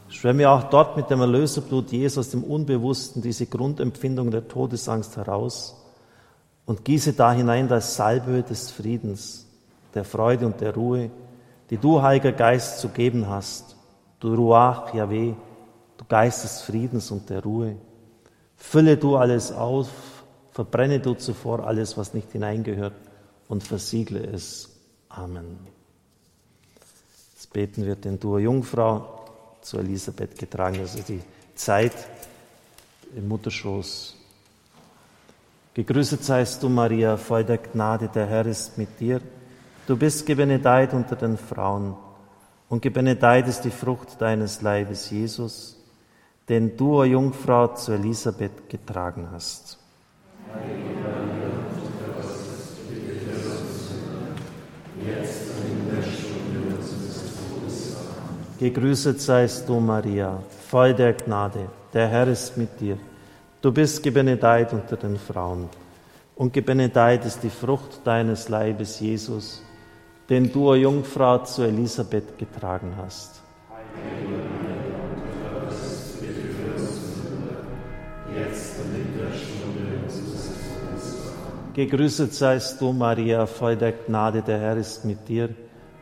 [0.09, 5.75] Schwemme auch dort mit dem Erlöserblut Jesus aus dem Unbewussten diese Grundempfindung der Todesangst heraus
[6.67, 9.45] und gieße da hinein das Salbe des Friedens,
[9.93, 11.11] der Freude und der Ruhe,
[11.69, 13.75] die du, Heiliger Geist, zu geben hast.
[14.21, 15.35] Du Ruach, Yahweh,
[15.97, 17.75] du Geist des Friedens und der Ruhe.
[18.57, 19.89] Fülle du alles auf,
[20.55, 22.95] verbrenne du zuvor alles, was nicht hineingehört
[23.49, 24.71] und versiegle es.
[25.11, 25.59] Amen.
[27.35, 29.27] Jetzt beten wir den Du Jungfrau
[29.61, 31.21] zu Elisabeth getragen, also die
[31.55, 31.93] Zeit
[33.15, 34.17] im Mutterschoß.
[35.75, 39.21] Gegrüßet seist du, Maria, voll der Gnade, der Herr ist mit dir.
[39.87, 41.95] Du bist gebenedeit unter den Frauen
[42.69, 45.75] und gebenedeit ist die Frucht deines Leibes, Jesus
[46.49, 49.79] den du, o Jungfrau, zu Elisabeth getragen hast.
[58.65, 62.97] Gegrüßet seist du, Maria, voll der Gnade, der Herr ist mit dir.
[63.61, 65.69] Du bist gebenedeit unter den Frauen,
[66.37, 69.63] und gebenedeit ist die Frucht deines Leibes, Jesus,
[70.31, 73.43] den du, o Jungfrau, zu Elisabeth getragen hast.
[73.71, 74.34] Heilige
[81.75, 85.49] Gegrüßet seist du, Maria, voll der Gnade, der Herr ist mit dir.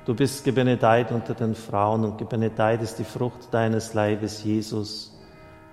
[0.05, 5.19] Du bist gebenedeit unter den Frauen und gebenedeit ist die Frucht deines Leibes, Jesus,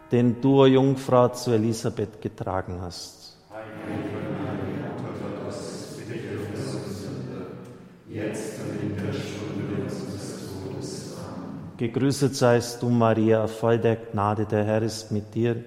[0.10, 3.38] den du, o Jungfrau, zu Elisabeth getragen hast.
[11.76, 15.62] Gegrüßet seist du, Maria, voll der Gnade, der Herr ist mit dir.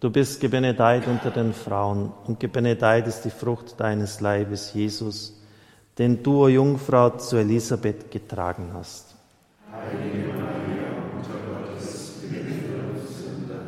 [0.00, 5.42] Du bist gebenedeit unter den Frauen und gebenedeit ist die Frucht deines Leibes, Jesus,
[5.98, 9.16] den du, o Jungfrau, zu Elisabeth getragen hast.
[9.72, 13.62] Heilige Maria, Mutter Gottes, bitte für uns Sünder,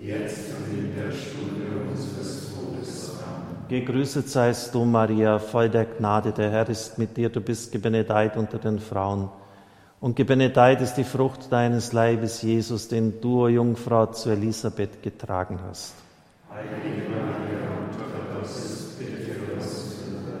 [0.00, 3.12] jetzt und in der Stunde unseres Todes.
[3.22, 3.68] Amen.
[3.68, 8.38] Gegrüßet seist du, Maria, voll der Gnade, der Herr ist mit dir, du bist gebenedeit
[8.38, 9.28] unter den Frauen
[10.00, 15.58] und gebenedeit ist die Frucht deines Leibes, Jesus, den du, o Jungfrau, zu Elisabeth getragen
[15.68, 15.94] hast.
[16.52, 20.38] Heilige Maria, Mutter Gottes, bitte für uns Sünder,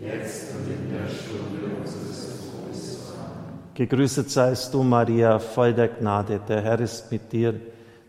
[0.00, 2.98] jetzt und in der Stunde unseres Todes.
[3.18, 3.58] Amen.
[3.74, 7.54] Gegrüßet seist du, Maria, voll der Gnade, der Herr ist mit dir.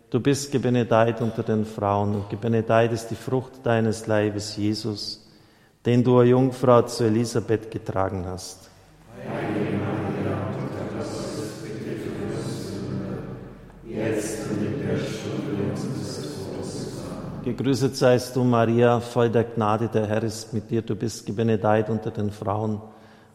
[0.10, 5.28] Du bist gebenedeit unter den Frauen und gebenedeit ist die Frucht deines Leibes, Jesus,
[5.86, 8.70] den du, o Jungfrau, zu Elisabeth getragen hast.
[9.30, 9.87] Heilige
[17.48, 20.82] Gegrüßet seist du, Maria, voll der Gnade, der Herr ist mit dir.
[20.82, 22.82] Du bist gebenedeit unter den Frauen.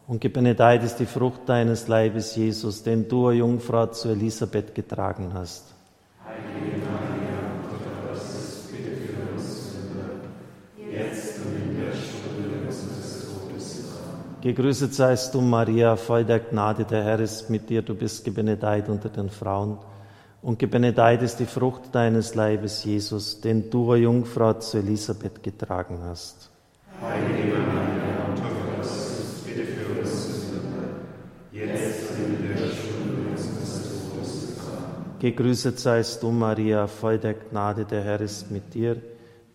[0.05, 5.73] Und gebenedeit ist die Frucht deines Leibes, Jesus, den du, Jungfrau, zu Elisabeth getragen hast.
[6.23, 10.11] Heilige Maria, Mutter Gottes, bitte für uns Sünder,
[10.91, 13.83] jetzt und in der Stunde unseres Todes.
[14.41, 17.81] Gegrüßet seist du, Maria, voll der Gnade, der Herr ist mit dir.
[17.81, 19.79] Du bist gebenedeit unter den Frauen
[20.43, 25.99] und gebenedeit ist die Frucht deines Leibes, Jesus, den du, o Jungfrau, zu Elisabeth getragen
[26.03, 26.51] hast.
[27.01, 30.89] Heilige Maria, Mutter Gottes, bitte für uns Sünder,
[31.51, 34.57] jetzt in der Stunde unseres Todes.
[34.67, 35.19] Amen.
[35.19, 39.01] Gegrüßet seist du, Maria, voll der Gnade, der Herr ist mit dir.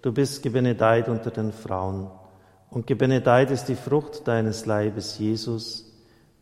[0.02, 2.10] Du bist gebenedeit unter den Frauen,
[2.70, 5.84] und gebenedeit ist die Frucht deines Leibes, Jesus,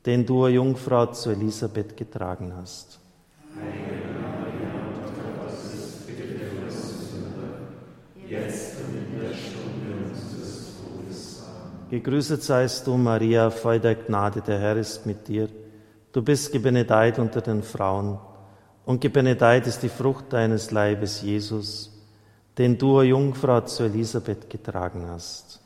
[0.04, 3.00] den du, Jungfrau, zu Elisabeth getragen hast.
[3.54, 7.52] Heilige Maria, Mutter Gottes, bitte für uns Sünder,
[8.28, 11.42] jetzt und in der Stunde unseres Todes.
[11.42, 11.75] Amen.
[11.90, 15.48] Gegrüßet seist du, Maria, voll der Gnade, der Herr ist mit dir.
[16.12, 18.18] Du bist gebenedeit unter den Frauen,
[18.84, 21.92] und gebenedeit ist die Frucht deines Leibes, Jesus,
[22.56, 25.60] den du, Jungfrau, zu Elisabeth getragen hast.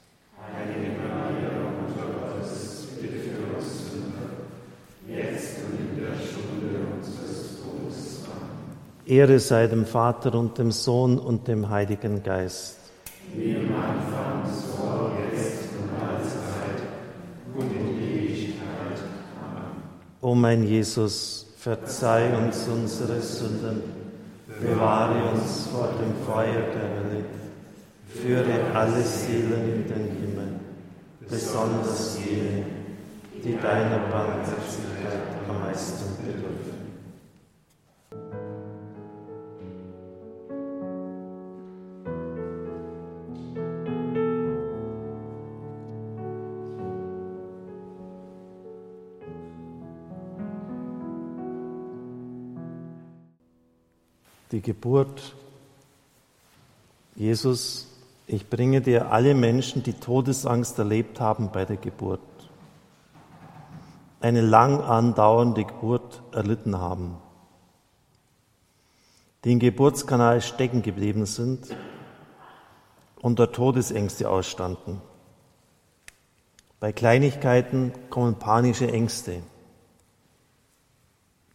[0.55, 4.31] Heilige Maria, Mutter Gottes, bitte für uns Sünder,
[5.07, 8.25] jetzt und in der Stunde unseres Todes.
[8.27, 9.07] Amen.
[9.07, 12.79] Ehre sei dem Vater und dem Sohn und dem Heiligen Geist.
[13.35, 16.83] Wie im Anfang, so jetzt und alle Zeit
[17.55, 18.99] und in Ewigkeit.
[19.41, 19.83] Amen.
[20.23, 23.83] O mein Jesus, verzeih uns unsere Sünden,
[24.61, 27.25] bewahre uns vor dem Feuer der Hölle,
[28.07, 30.61] führe alle Seelen in den Himmel,
[31.27, 32.67] besonders jene,
[33.43, 36.60] die deiner Barmherzigkeit am meisten bedürfen.
[54.61, 55.35] Die Geburt.
[57.15, 57.87] Jesus,
[58.27, 62.21] ich bringe dir alle Menschen, die Todesangst erlebt haben bei der Geburt,
[64.21, 67.17] eine lang andauernde Geburt erlitten haben,
[69.45, 71.75] die im Geburtskanal stecken geblieben sind
[73.19, 75.01] und dort Todesängste ausstanden.
[76.81, 79.43] Bei Kleinigkeiten kommen panische Ängste.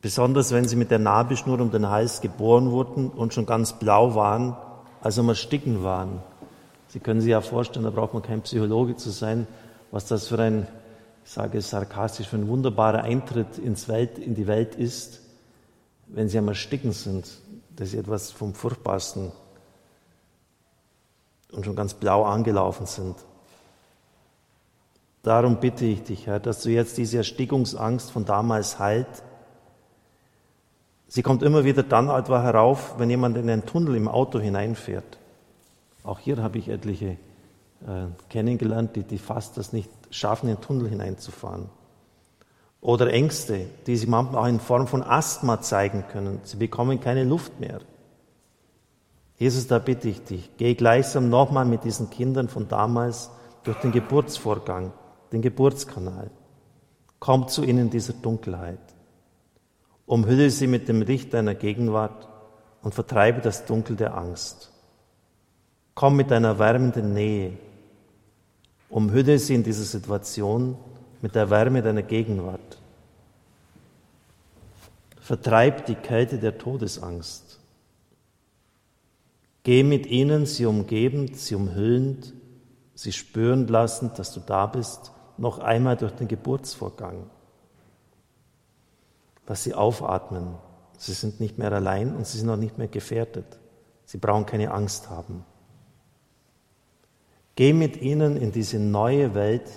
[0.06, 4.14] Besonders wenn sie mit der Nabelschnur um den Hals geboren wurden und schon ganz blau
[4.14, 4.56] waren,
[5.02, 6.22] also mal sticken waren.
[6.90, 9.48] Sie können sich ja vorstellen, da braucht man kein Psychologe zu sein,
[9.90, 10.68] was das für ein,
[11.24, 15.22] ich sage es sarkastisch, für ein wunderbarer Eintritt ins Welt, in die Welt ist,
[16.06, 17.28] wenn sie einmal sticken sind.
[17.76, 19.32] Das ist etwas vom Furchtbarsten
[21.52, 23.16] und schon ganz blau angelaufen sind.
[25.24, 29.08] Darum bitte ich dich, Herr, dass du jetzt diese Erstickungsangst von damals heilt.
[31.16, 35.18] Sie kommt immer wieder dann etwa herauf, wenn jemand in einen Tunnel im Auto hineinfährt.
[36.04, 37.12] Auch hier habe ich etliche
[37.88, 41.70] äh, kennengelernt, die, die fast das nicht schaffen, in den Tunnel hineinzufahren.
[42.82, 46.42] Oder Ängste, die sie manchmal auch in Form von Asthma zeigen können.
[46.44, 47.80] Sie bekommen keine Luft mehr.
[49.38, 53.32] Jesus, da bitte ich dich, geh gleichsam nochmal mit diesen Kindern von damals
[53.64, 54.92] durch den Geburtsvorgang,
[55.32, 56.30] den Geburtskanal.
[57.22, 58.95] Komm zu ihnen dieser Dunkelheit.
[60.06, 62.28] Umhülle sie mit dem Licht deiner Gegenwart
[62.82, 64.72] und vertreibe das Dunkel der Angst.
[65.96, 67.58] Komm mit deiner wärmenden Nähe.
[68.90, 70.78] Umhülle sie in dieser Situation
[71.22, 72.78] mit der Wärme deiner Gegenwart.
[75.20, 77.60] Vertreib die Kälte der Todesangst.
[79.64, 82.34] Geh mit ihnen, sie umgebend, sie umhüllend,
[82.94, 87.28] sie spüren lassend, dass du da bist, noch einmal durch den Geburtsvorgang.
[89.48, 90.56] Lass sie aufatmen.
[90.98, 93.60] Sie sind nicht mehr allein und sie sind auch nicht mehr gefährdet.
[94.06, 95.46] Sie brauchen keine Angst haben.
[97.56, 99.70] Geh mit ihnen in diese neue Welt,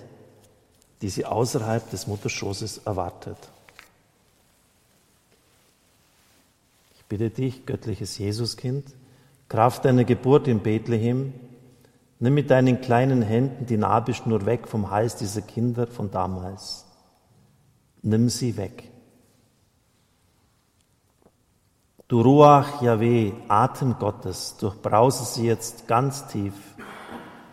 [1.00, 3.36] die sie außerhalb des Mutterschoßes erwartet.
[6.96, 8.94] Ich bitte dich, göttliches Jesuskind,
[9.48, 11.32] Kraft deiner Geburt in Bethlehem,
[12.18, 16.84] nimm mit deinen kleinen Händen die Nabelschnur weg vom Hals dieser Kinder von damals.
[18.02, 18.87] Nimm sie weg.
[22.08, 26.54] Du Ruach Yahweh, Atem Gottes, durchbrause sie jetzt ganz tief,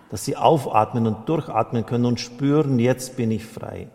[0.09, 3.89] dass sie aufatmen und durchatmen können und spüren, jetzt bin ich frei.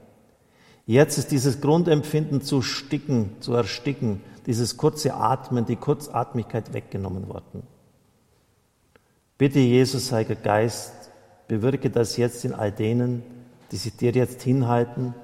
[0.84, 7.62] Jetzt ist dieses Grundempfinden zu sticken, zu ersticken, dieses kurze Atmen, die Kurzatmigkeit weggenommen worden.
[9.38, 10.92] Bitte, Jesus, Heiliger Geist,
[11.48, 13.22] bewirke das jetzt in all denen,
[13.72, 15.14] die sich dir jetzt hinhalten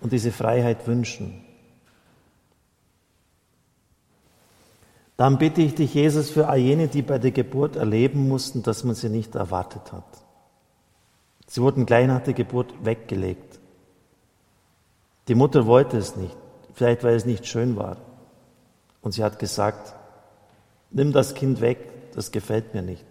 [0.00, 1.44] und diese Freiheit wünschen.
[5.16, 8.84] Dann bitte ich dich, Jesus, für all jene, die bei der Geburt erleben mussten, dass
[8.84, 10.04] man sie nicht erwartet hat.
[11.46, 13.60] Sie wurden gleich nach der Geburt weggelegt.
[15.28, 16.36] Die Mutter wollte es nicht,
[16.72, 17.98] vielleicht weil es nicht schön war.
[19.02, 19.94] Und sie hat gesagt,
[20.90, 23.04] nimm das Kind weg, das gefällt mir nicht.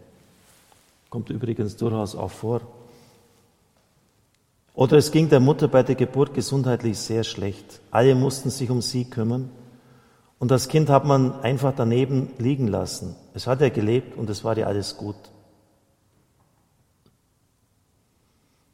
[1.09, 2.61] Kommt übrigens durchaus auch vor.
[4.73, 7.81] Oder es ging der Mutter bei der Geburt gesundheitlich sehr schlecht.
[7.91, 9.49] Alle mussten sich um sie kümmern.
[10.41, 13.15] Und das Kind hat man einfach daneben liegen lassen.
[13.35, 15.15] Es hat ja gelebt und es war ja alles gut.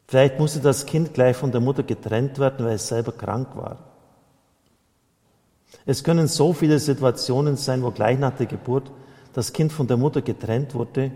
[0.07, 3.79] Vielleicht musste das Kind gleich von der Mutter getrennt werden, weil es selber krank war.
[5.85, 8.89] Es können so viele Situationen sein, wo gleich nach der Geburt
[9.33, 11.11] das Kind von der Mutter getrennt wurde,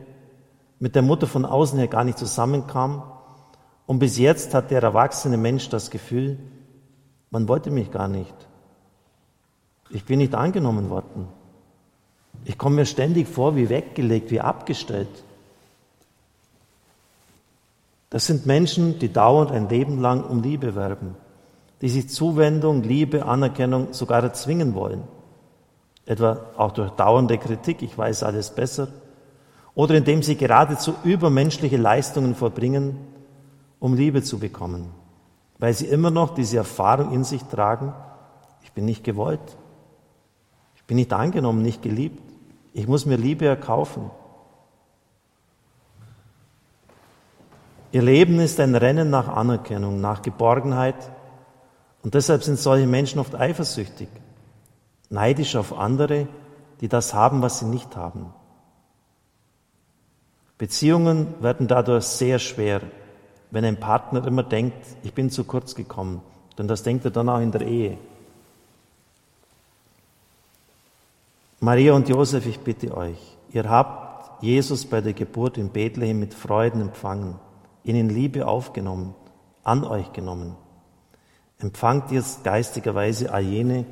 [0.79, 3.03] mit der Mutter von außen her gar nicht zusammenkam
[3.85, 6.39] und bis jetzt hat der erwachsene Mensch das Gefühl,
[7.29, 8.50] man wollte mich gar nicht.
[9.93, 11.27] Ich bin nicht angenommen worden.
[12.45, 15.09] Ich komme mir ständig vor wie weggelegt, wie abgestellt.
[18.09, 21.15] Das sind Menschen, die dauernd ein Leben lang um Liebe werben,
[21.81, 25.03] die sich Zuwendung, Liebe, Anerkennung sogar erzwingen wollen.
[26.05, 28.89] Etwa auch durch dauernde Kritik, ich weiß alles besser,
[29.75, 32.97] oder indem sie geradezu übermenschliche Leistungen vollbringen,
[33.79, 34.89] um Liebe zu bekommen,
[35.57, 37.93] weil sie immer noch diese Erfahrung in sich tragen,
[38.63, 39.39] ich bin nicht gewollt,
[40.81, 42.21] ich bin nicht angenommen, nicht geliebt,
[42.73, 44.11] ich muss mir Liebe erkaufen.
[47.91, 50.95] Ihr Leben ist ein Rennen nach Anerkennung, nach Geborgenheit.
[52.03, 54.07] Und deshalb sind solche Menschen oft eifersüchtig,
[55.09, 56.27] neidisch auf andere,
[56.79, 58.33] die das haben, was sie nicht haben.
[60.57, 62.81] Beziehungen werden dadurch sehr schwer,
[63.51, 66.21] wenn ein Partner immer denkt, ich bin zu kurz gekommen.
[66.57, 67.97] Denn das denkt er dann auch in der Ehe.
[71.63, 76.33] Maria und Josef, ich bitte euch, ihr habt Jesus bei der Geburt in Bethlehem mit
[76.33, 77.39] Freuden empfangen
[77.83, 79.13] ihn in Liebe aufgenommen,
[79.63, 80.55] an euch genommen.
[81.59, 83.85] Empfangt jetzt geistigerweise all jene,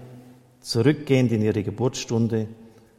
[0.61, 2.47] zurückgehend in ihre Geburtsstunde,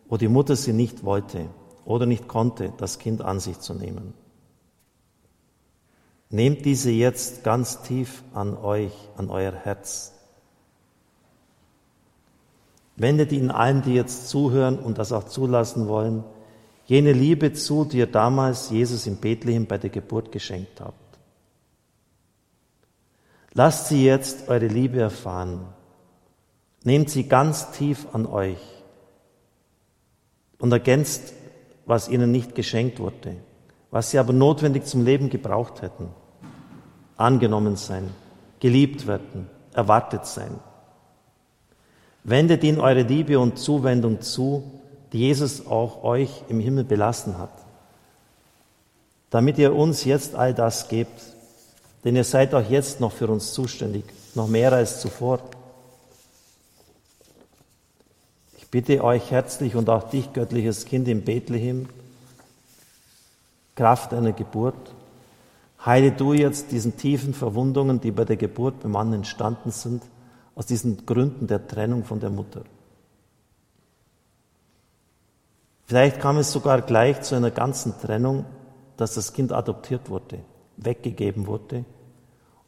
[0.09, 1.47] wo die Mutter sie nicht wollte
[1.85, 4.15] oder nicht konnte, das Kind an sich zu nehmen.
[6.29, 10.15] Nehmt diese jetzt ganz tief an euch, an euer Herz.
[13.01, 16.23] Wendet ihnen allen, die jetzt zuhören und das auch zulassen wollen,
[16.85, 21.19] jene Liebe zu, die ihr damals Jesus in Bethlehem bei der Geburt geschenkt habt.
[23.55, 25.61] Lasst sie jetzt eure Liebe erfahren.
[26.85, 28.61] Nehmt sie ganz tief an euch
[30.59, 31.33] und ergänzt,
[31.87, 33.37] was ihnen nicht geschenkt wurde,
[33.91, 36.11] was sie aber notwendig zum Leben gebraucht hätten.
[37.17, 38.11] Angenommen sein,
[38.61, 40.61] geliebt werden, erwartet sein.
[42.25, 44.63] Wendet ihnen eure Liebe und Zuwendung zu,
[45.13, 47.53] die Jesus auch euch im Himmel belassen hat,
[49.31, 51.21] damit ihr uns jetzt all das gebt,
[52.05, 54.05] denn ihr seid auch jetzt noch für uns zuständig,
[54.35, 55.41] noch mehr als zuvor.
[58.59, 61.89] Ich bitte euch herzlich und auch dich, göttliches Kind in Bethlehem,
[63.75, 64.95] Kraft einer Geburt,
[65.85, 70.03] heile du jetzt diesen tiefen Verwundungen, die bei der Geburt beim Mann entstanden sind,
[70.61, 72.65] aus diesen Gründen der Trennung von der Mutter.
[75.87, 78.45] Vielleicht kam es sogar gleich zu einer ganzen Trennung,
[78.99, 80.41] dass das Kind adoptiert wurde,
[80.77, 81.87] weggegeben wurde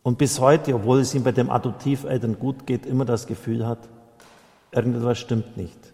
[0.03, 3.91] und bis heute, obwohl es ihm bei dem Adoptiveltern gut geht, immer das Gefühl hat,
[4.71, 5.93] irgendetwas stimmt nicht.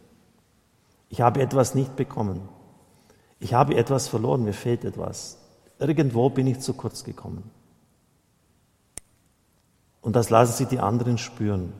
[1.08, 2.48] Ich habe etwas nicht bekommen.
[3.40, 5.38] Ich habe etwas verloren, mir fehlt etwas.
[5.80, 7.50] Irgendwo bin ich zu kurz gekommen.
[10.00, 11.72] Und das lassen sie die anderen spüren.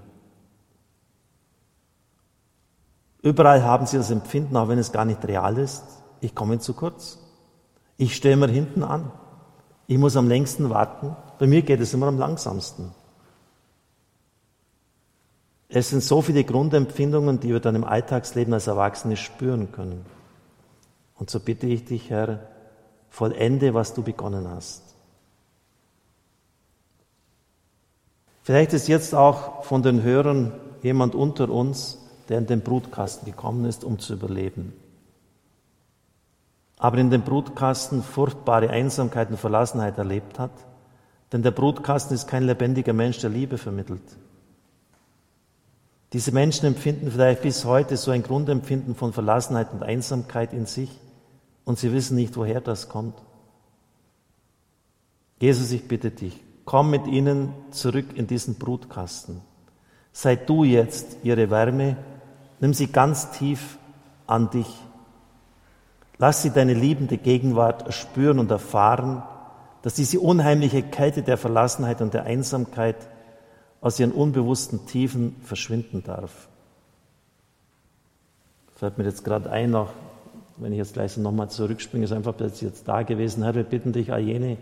[3.23, 5.85] Überall haben sie das Empfinden, auch wenn es gar nicht real ist,
[6.21, 7.19] ich komme zu kurz.
[7.97, 9.11] Ich stehe immer hinten an.
[9.87, 11.17] Ich muss am längsten warten.
[11.39, 12.93] Bei mir geht es immer am langsamsten.
[15.69, 20.07] Es sind so viele Grundempfindungen, die wir dann im Alltagsleben als Erwachsene spüren können.
[21.17, 22.41] Und so bitte ich dich, Herr,
[23.11, 24.83] vollende, was du begonnen hast.
[28.43, 30.53] Vielleicht ist jetzt auch von den Hörern
[30.83, 31.99] jemand unter uns,
[32.29, 34.73] der in den Brutkasten gekommen ist, um zu überleben.
[36.79, 40.53] Aber in dem Brutkasten furchtbare Einsamkeit und Verlassenheit erlebt hat,
[41.33, 44.03] denn der Brutkasten ist kein lebendiger Mensch, der Liebe vermittelt.
[46.13, 50.91] Diese Menschen empfinden vielleicht bis heute so ein Grundempfinden von Verlassenheit und Einsamkeit in sich
[51.65, 53.15] und sie wissen nicht, woher das kommt.
[55.39, 59.43] Jesus, ich bitte dich, komm mit ihnen zurück in diesen Brutkasten.
[60.13, 61.97] Sei du jetzt ihre Wärme
[62.61, 63.79] Nimm sie ganz tief
[64.27, 64.69] an dich.
[66.19, 69.23] Lass sie deine liebende Gegenwart spüren und erfahren,
[69.83, 72.97] dass diese unheimliche Kälte der Verlassenheit und der Einsamkeit
[73.81, 76.49] aus ihren unbewussten Tiefen verschwinden darf.
[78.75, 79.91] Fällt mir jetzt gerade ein, noch,
[80.57, 83.45] wenn ich jetzt gleich so nochmal zurückspringe, ist einfach plötzlich jetzt da gewesen.
[83.45, 84.57] Herr, wir bitten dich, all jene,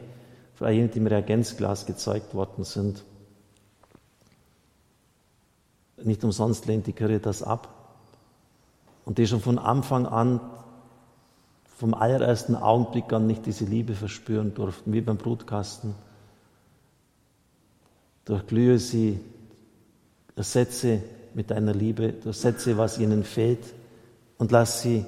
[0.55, 3.03] für jene, die im Reagenzglas gezeugt worden sind.
[6.03, 7.76] Nicht umsonst lehnt die Kirche das ab.
[9.07, 10.40] Und die schon von Anfang an,
[11.76, 15.94] vom allerersten Augenblick an nicht diese Liebe verspüren durften, wie beim Brutkasten.
[18.24, 19.20] Durchglühe sie,
[20.34, 21.02] ersetze
[21.34, 23.61] mit deiner Liebe, durchsetze, was ihnen fehlt
[24.38, 25.04] und lass sie,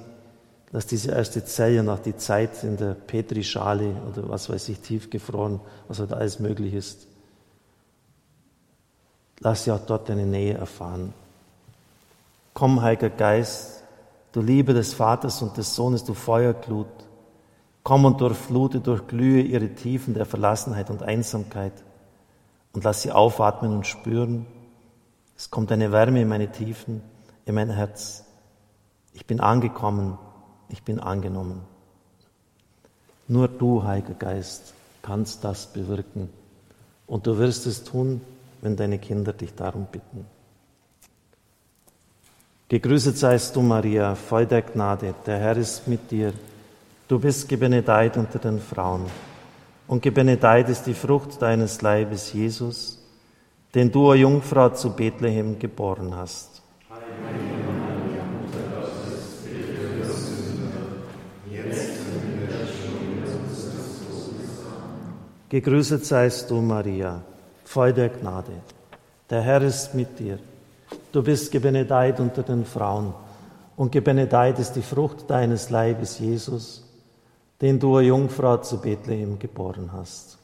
[0.70, 5.61] lass diese erste Zelle nach die Zeit in der Petrischale oder was weiß ich, tiefgefroren,
[5.88, 7.07] was heute alles möglich ist.
[9.40, 11.12] Lass sie auch dort deine Nähe erfahren.
[12.55, 13.78] Komm, Heiliger Geist,
[14.33, 16.87] du Liebe des Vaters und des Sohnes, du Feuerglut.
[17.83, 21.72] Komm und durchflute, durchglühe ihre Tiefen der Verlassenheit und Einsamkeit
[22.72, 24.47] und lass sie aufatmen und spüren.
[25.37, 27.03] Es kommt eine Wärme in meine Tiefen,
[27.47, 28.24] in mein Herz.
[29.14, 30.18] Ich bin angekommen,
[30.68, 31.62] ich bin angenommen.
[33.26, 36.29] Nur du, Heiliger Geist, kannst das bewirken.
[37.07, 38.20] Und du wirst es tun,
[38.61, 40.26] wenn deine Kinder dich darum bitten.
[42.71, 46.35] Gegrüßet seist du, Maria, voll der Gnade, der Herr ist mit dir.
[47.09, 49.07] Du bist gebenedeit unter den Frauen.
[49.87, 53.03] Und gebenedeit ist die Frucht deines Leibes, Jesus,
[53.75, 56.61] den du, o Jungfrau, zu Bethlehem geboren hast.
[65.49, 67.23] Gegrüßet seist du, Maria,
[67.64, 68.53] voll der Gnade.
[69.31, 70.39] Der Herr ist mit dir.
[71.11, 73.14] Du bist gebenedeit unter den Frauen
[73.76, 76.84] und gebenedeit ist die Frucht deines Leibes, Jesus,
[77.62, 80.36] den du, Jungfrau, zu Bethlehem geboren hast.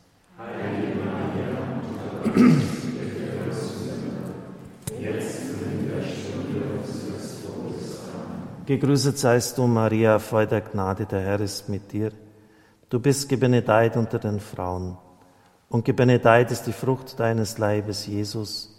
[8.67, 12.11] Gegrüßet seist du, Maria, voll der Gnade, der Herr ist mit dir.
[12.89, 14.97] Du bist gebenedeit unter den Frauen
[15.69, 18.74] und gebenedeit ist die Frucht deines Leibes, Jesus,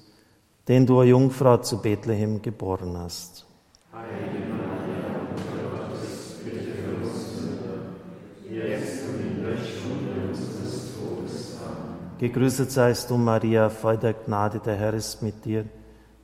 [0.67, 3.45] den du, Jungfrau, zu Bethlehem geboren hast.
[3.93, 7.83] Heilige Maria, Mutter Gottes, bitte für uns Sünder,
[8.49, 11.57] jetzt und in der Stunde unseres Todes.
[11.63, 12.17] Amen.
[12.19, 15.65] Gegrüßet seist du, Maria, voll der Gnade, der Herr ist mit dir.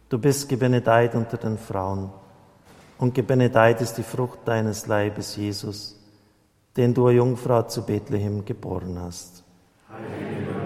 [0.10, 2.10] Du bist gebenedeit unter den Frauen
[2.98, 5.98] und gebenedeit ist die Frucht deines Leibes, Jesus,
[6.76, 9.44] den du, Jungfrau, zu Bethlehem geboren hast.
[9.90, 10.61] Heilige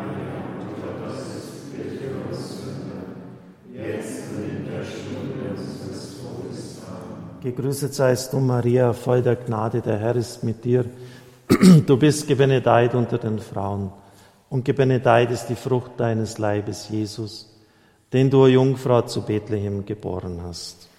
[7.45, 10.83] Gegrüßet seist du, Maria, voll der Gnade, der Herr ist mit dir.
[11.85, 13.91] Du bist gebenedeit unter den Frauen
[14.49, 17.47] und gebenedeit ist die Frucht deines Leibes, Jesus,
[18.11, 20.89] den du, Jungfrau, zu Bethlehem geboren hast.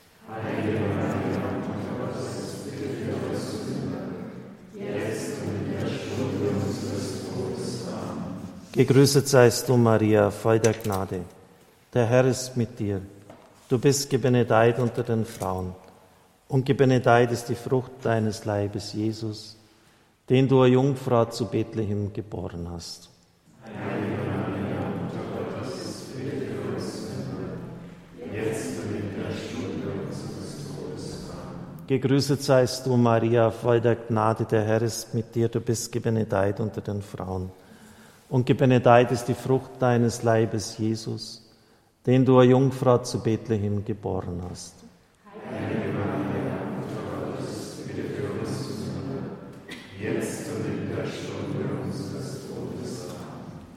[8.70, 11.22] Gegrüßet seist du, Maria, voll der Gnade.
[11.92, 13.01] Der Herr ist mit dir.
[13.68, 15.74] Du bist gebenedeit unter den Frauen
[16.49, 19.57] und gebenedeit ist die Frucht deines Leibes, Jesus,
[20.28, 23.11] den du, Jungfrau, zu Bethlehem geboren hast.
[31.86, 36.59] Gegrüßet seist du, Maria, voll der Gnade, der Herr ist mit dir, du bist gebenedeit
[36.59, 37.51] unter den Frauen.
[38.28, 41.49] Und gebenedeit ist die Frucht deines Leibes, Jesus,
[42.05, 44.74] den du, Jungfrau, zu Bethlehem geboren hast.
[45.49, 46.16] Heilige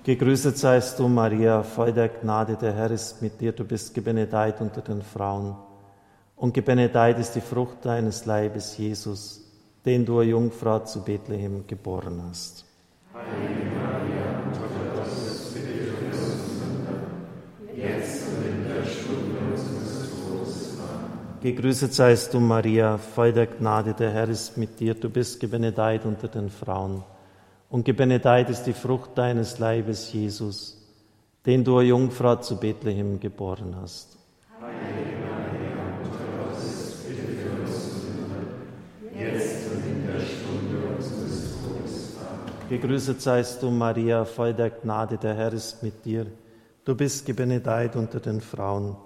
[0.03, 4.59] Gegrüßet seist du, Maria, voll der Gnade, der Herr ist mit dir, du bist gebenedeit
[4.59, 5.55] unter den Frauen.
[6.35, 9.41] Und gebenedeit ist die Frucht deines Leibes, Jesus,
[9.85, 12.65] den du, Jungfrau, zu Bethlehem geboren hast.
[13.13, 13.78] Heilige
[21.41, 26.05] Gegrüßet seist du, Maria, voll der Gnade, der Herr ist mit dir, du bist gebenedeit
[26.05, 27.01] unter den Frauen
[27.69, 30.85] und gebenedeit ist die Frucht deines Leibes, Jesus,
[31.45, 34.17] den du, Jungfrau, zu Bethlehem geboren hast.
[34.59, 38.43] Heilige Maria, Mutter Gottes, bitte für uns Sünder,
[39.17, 42.17] jetzt und in der Stunde unseres Todes.
[42.19, 42.69] Amen.
[42.69, 46.25] Gegrüßet seist du, Maria, voll der Gnade, der Herr ist mit dir.
[46.83, 48.97] Du bist gebenedeit unter den Frauen,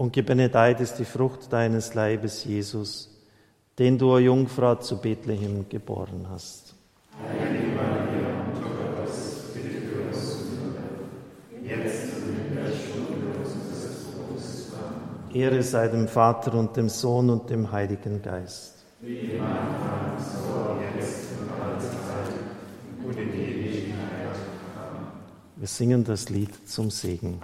[0.00, 3.10] und gebenedeit ist die Frucht deines Leibes, Jesus,
[3.78, 6.74] den du, Jungfrau, zu Bethlehem geboren hast.
[7.22, 7.78] Heilige
[15.34, 18.76] Ehre sei dem Vater und dem Sohn und dem Heiligen Geist.
[19.02, 23.94] Wie im Anfang, so jetzt und alle und in Ewigkeit.
[25.56, 27.42] Wir singen das Lied zum Segen.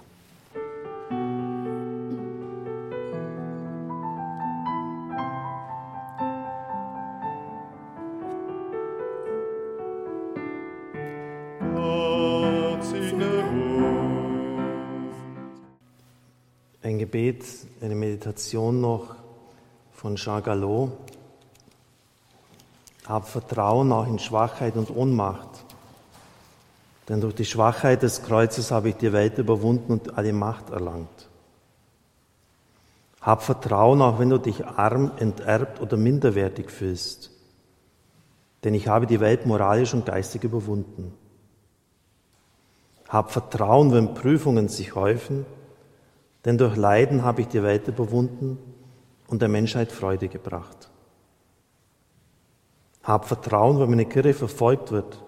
[16.87, 17.43] Ein Gebet,
[17.81, 19.13] eine Meditation noch
[19.91, 20.93] von Jean Gallo.
[23.05, 25.49] Hab Vertrauen auch in Schwachheit und Ohnmacht.
[27.09, 31.27] Denn durch die Schwachheit des Kreuzes habe ich die Welt überwunden und alle Macht erlangt.
[33.19, 37.31] Hab Vertrauen, auch wenn du dich arm, enterbt oder minderwertig fühlst.
[38.63, 41.13] Denn ich habe die Welt moralisch und geistig überwunden.
[43.09, 45.45] Hab Vertrauen, wenn Prüfungen sich häufen,
[46.47, 48.57] denn durch Leiden habe ich die Welt überwunden
[49.27, 50.89] und der Menschheit Freude gebracht.
[53.03, 55.25] Hab Vertrauen, wenn meine Kirche verfolgt wird,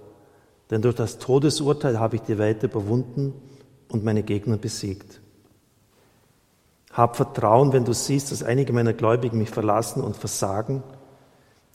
[0.71, 3.33] denn durch das Todesurteil habe ich die Welt überwunden
[3.89, 5.19] und meine Gegner besiegt.
[6.93, 10.83] Hab Vertrauen, wenn du siehst, dass einige meiner Gläubigen mich verlassen und versagen,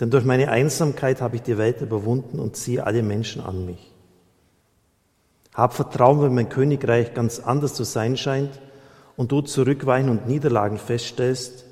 [0.01, 3.93] denn durch meine Einsamkeit habe ich die Welt überwunden und ziehe alle Menschen an mich.
[5.53, 8.59] Hab Vertrauen, wenn mein Königreich ganz anders zu sein scheint
[9.17, 11.65] und du Zurückweichen und Niederlagen feststellst,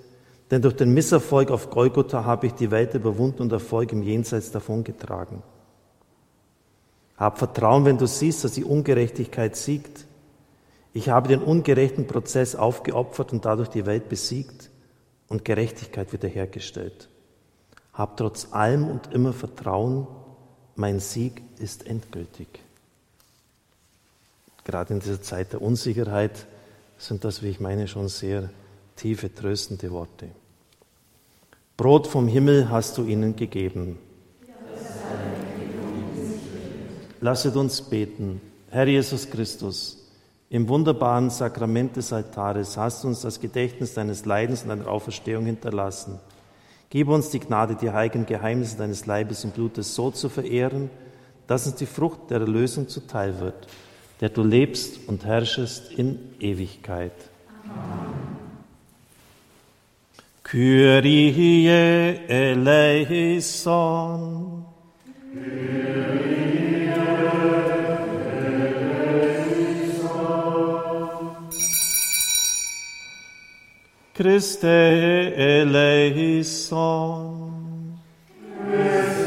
[0.50, 4.50] denn durch den Misserfolg auf Golgotha habe ich die Welt überwunden und Erfolg im Jenseits
[4.50, 5.42] davongetragen.
[7.16, 10.06] Hab Vertrauen, wenn du siehst, dass die Ungerechtigkeit siegt.
[10.92, 14.70] Ich habe den ungerechten Prozess aufgeopfert und dadurch die Welt besiegt
[15.28, 17.08] und Gerechtigkeit wiederhergestellt.
[17.94, 20.06] Hab trotz allem und immer Vertrauen,
[20.76, 22.48] mein Sieg ist endgültig.
[24.64, 26.46] Gerade in dieser Zeit der Unsicherheit
[27.02, 28.50] sind das, wie ich meine, schon sehr
[28.96, 30.28] tiefe, tröstende Worte.
[31.76, 33.98] Brot vom Himmel hast du ihnen gegeben.
[37.20, 38.40] Lasset uns beten.
[38.70, 39.98] Herr Jesus Christus,
[40.50, 45.46] im wunderbaren Sakrament des Altares hast du uns das Gedächtnis deines Leidens und deiner Auferstehung
[45.46, 46.20] hinterlassen.
[46.90, 50.90] Gib uns die Gnade, die heiligen Geheimnisse deines Leibes und Blutes so zu verehren,
[51.46, 53.66] dass uns die Frucht der Erlösung zuteil wird,
[54.22, 57.12] der du lebst und herrschest in Ewigkeit.
[57.64, 58.14] Amen.
[60.44, 63.44] Kyrie eleison.
[65.32, 66.22] Kyrie
[74.14, 76.52] Christe eleison.
[78.70, 79.21] Christe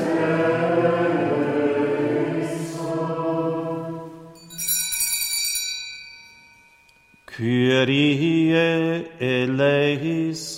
[7.37, 10.55] Kyrie eleison.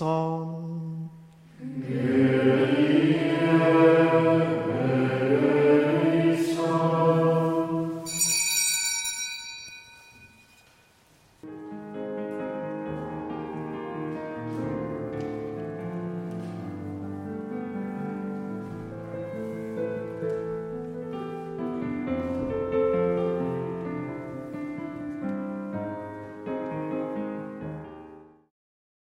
[1.87, 4.56] Kyrie eleison.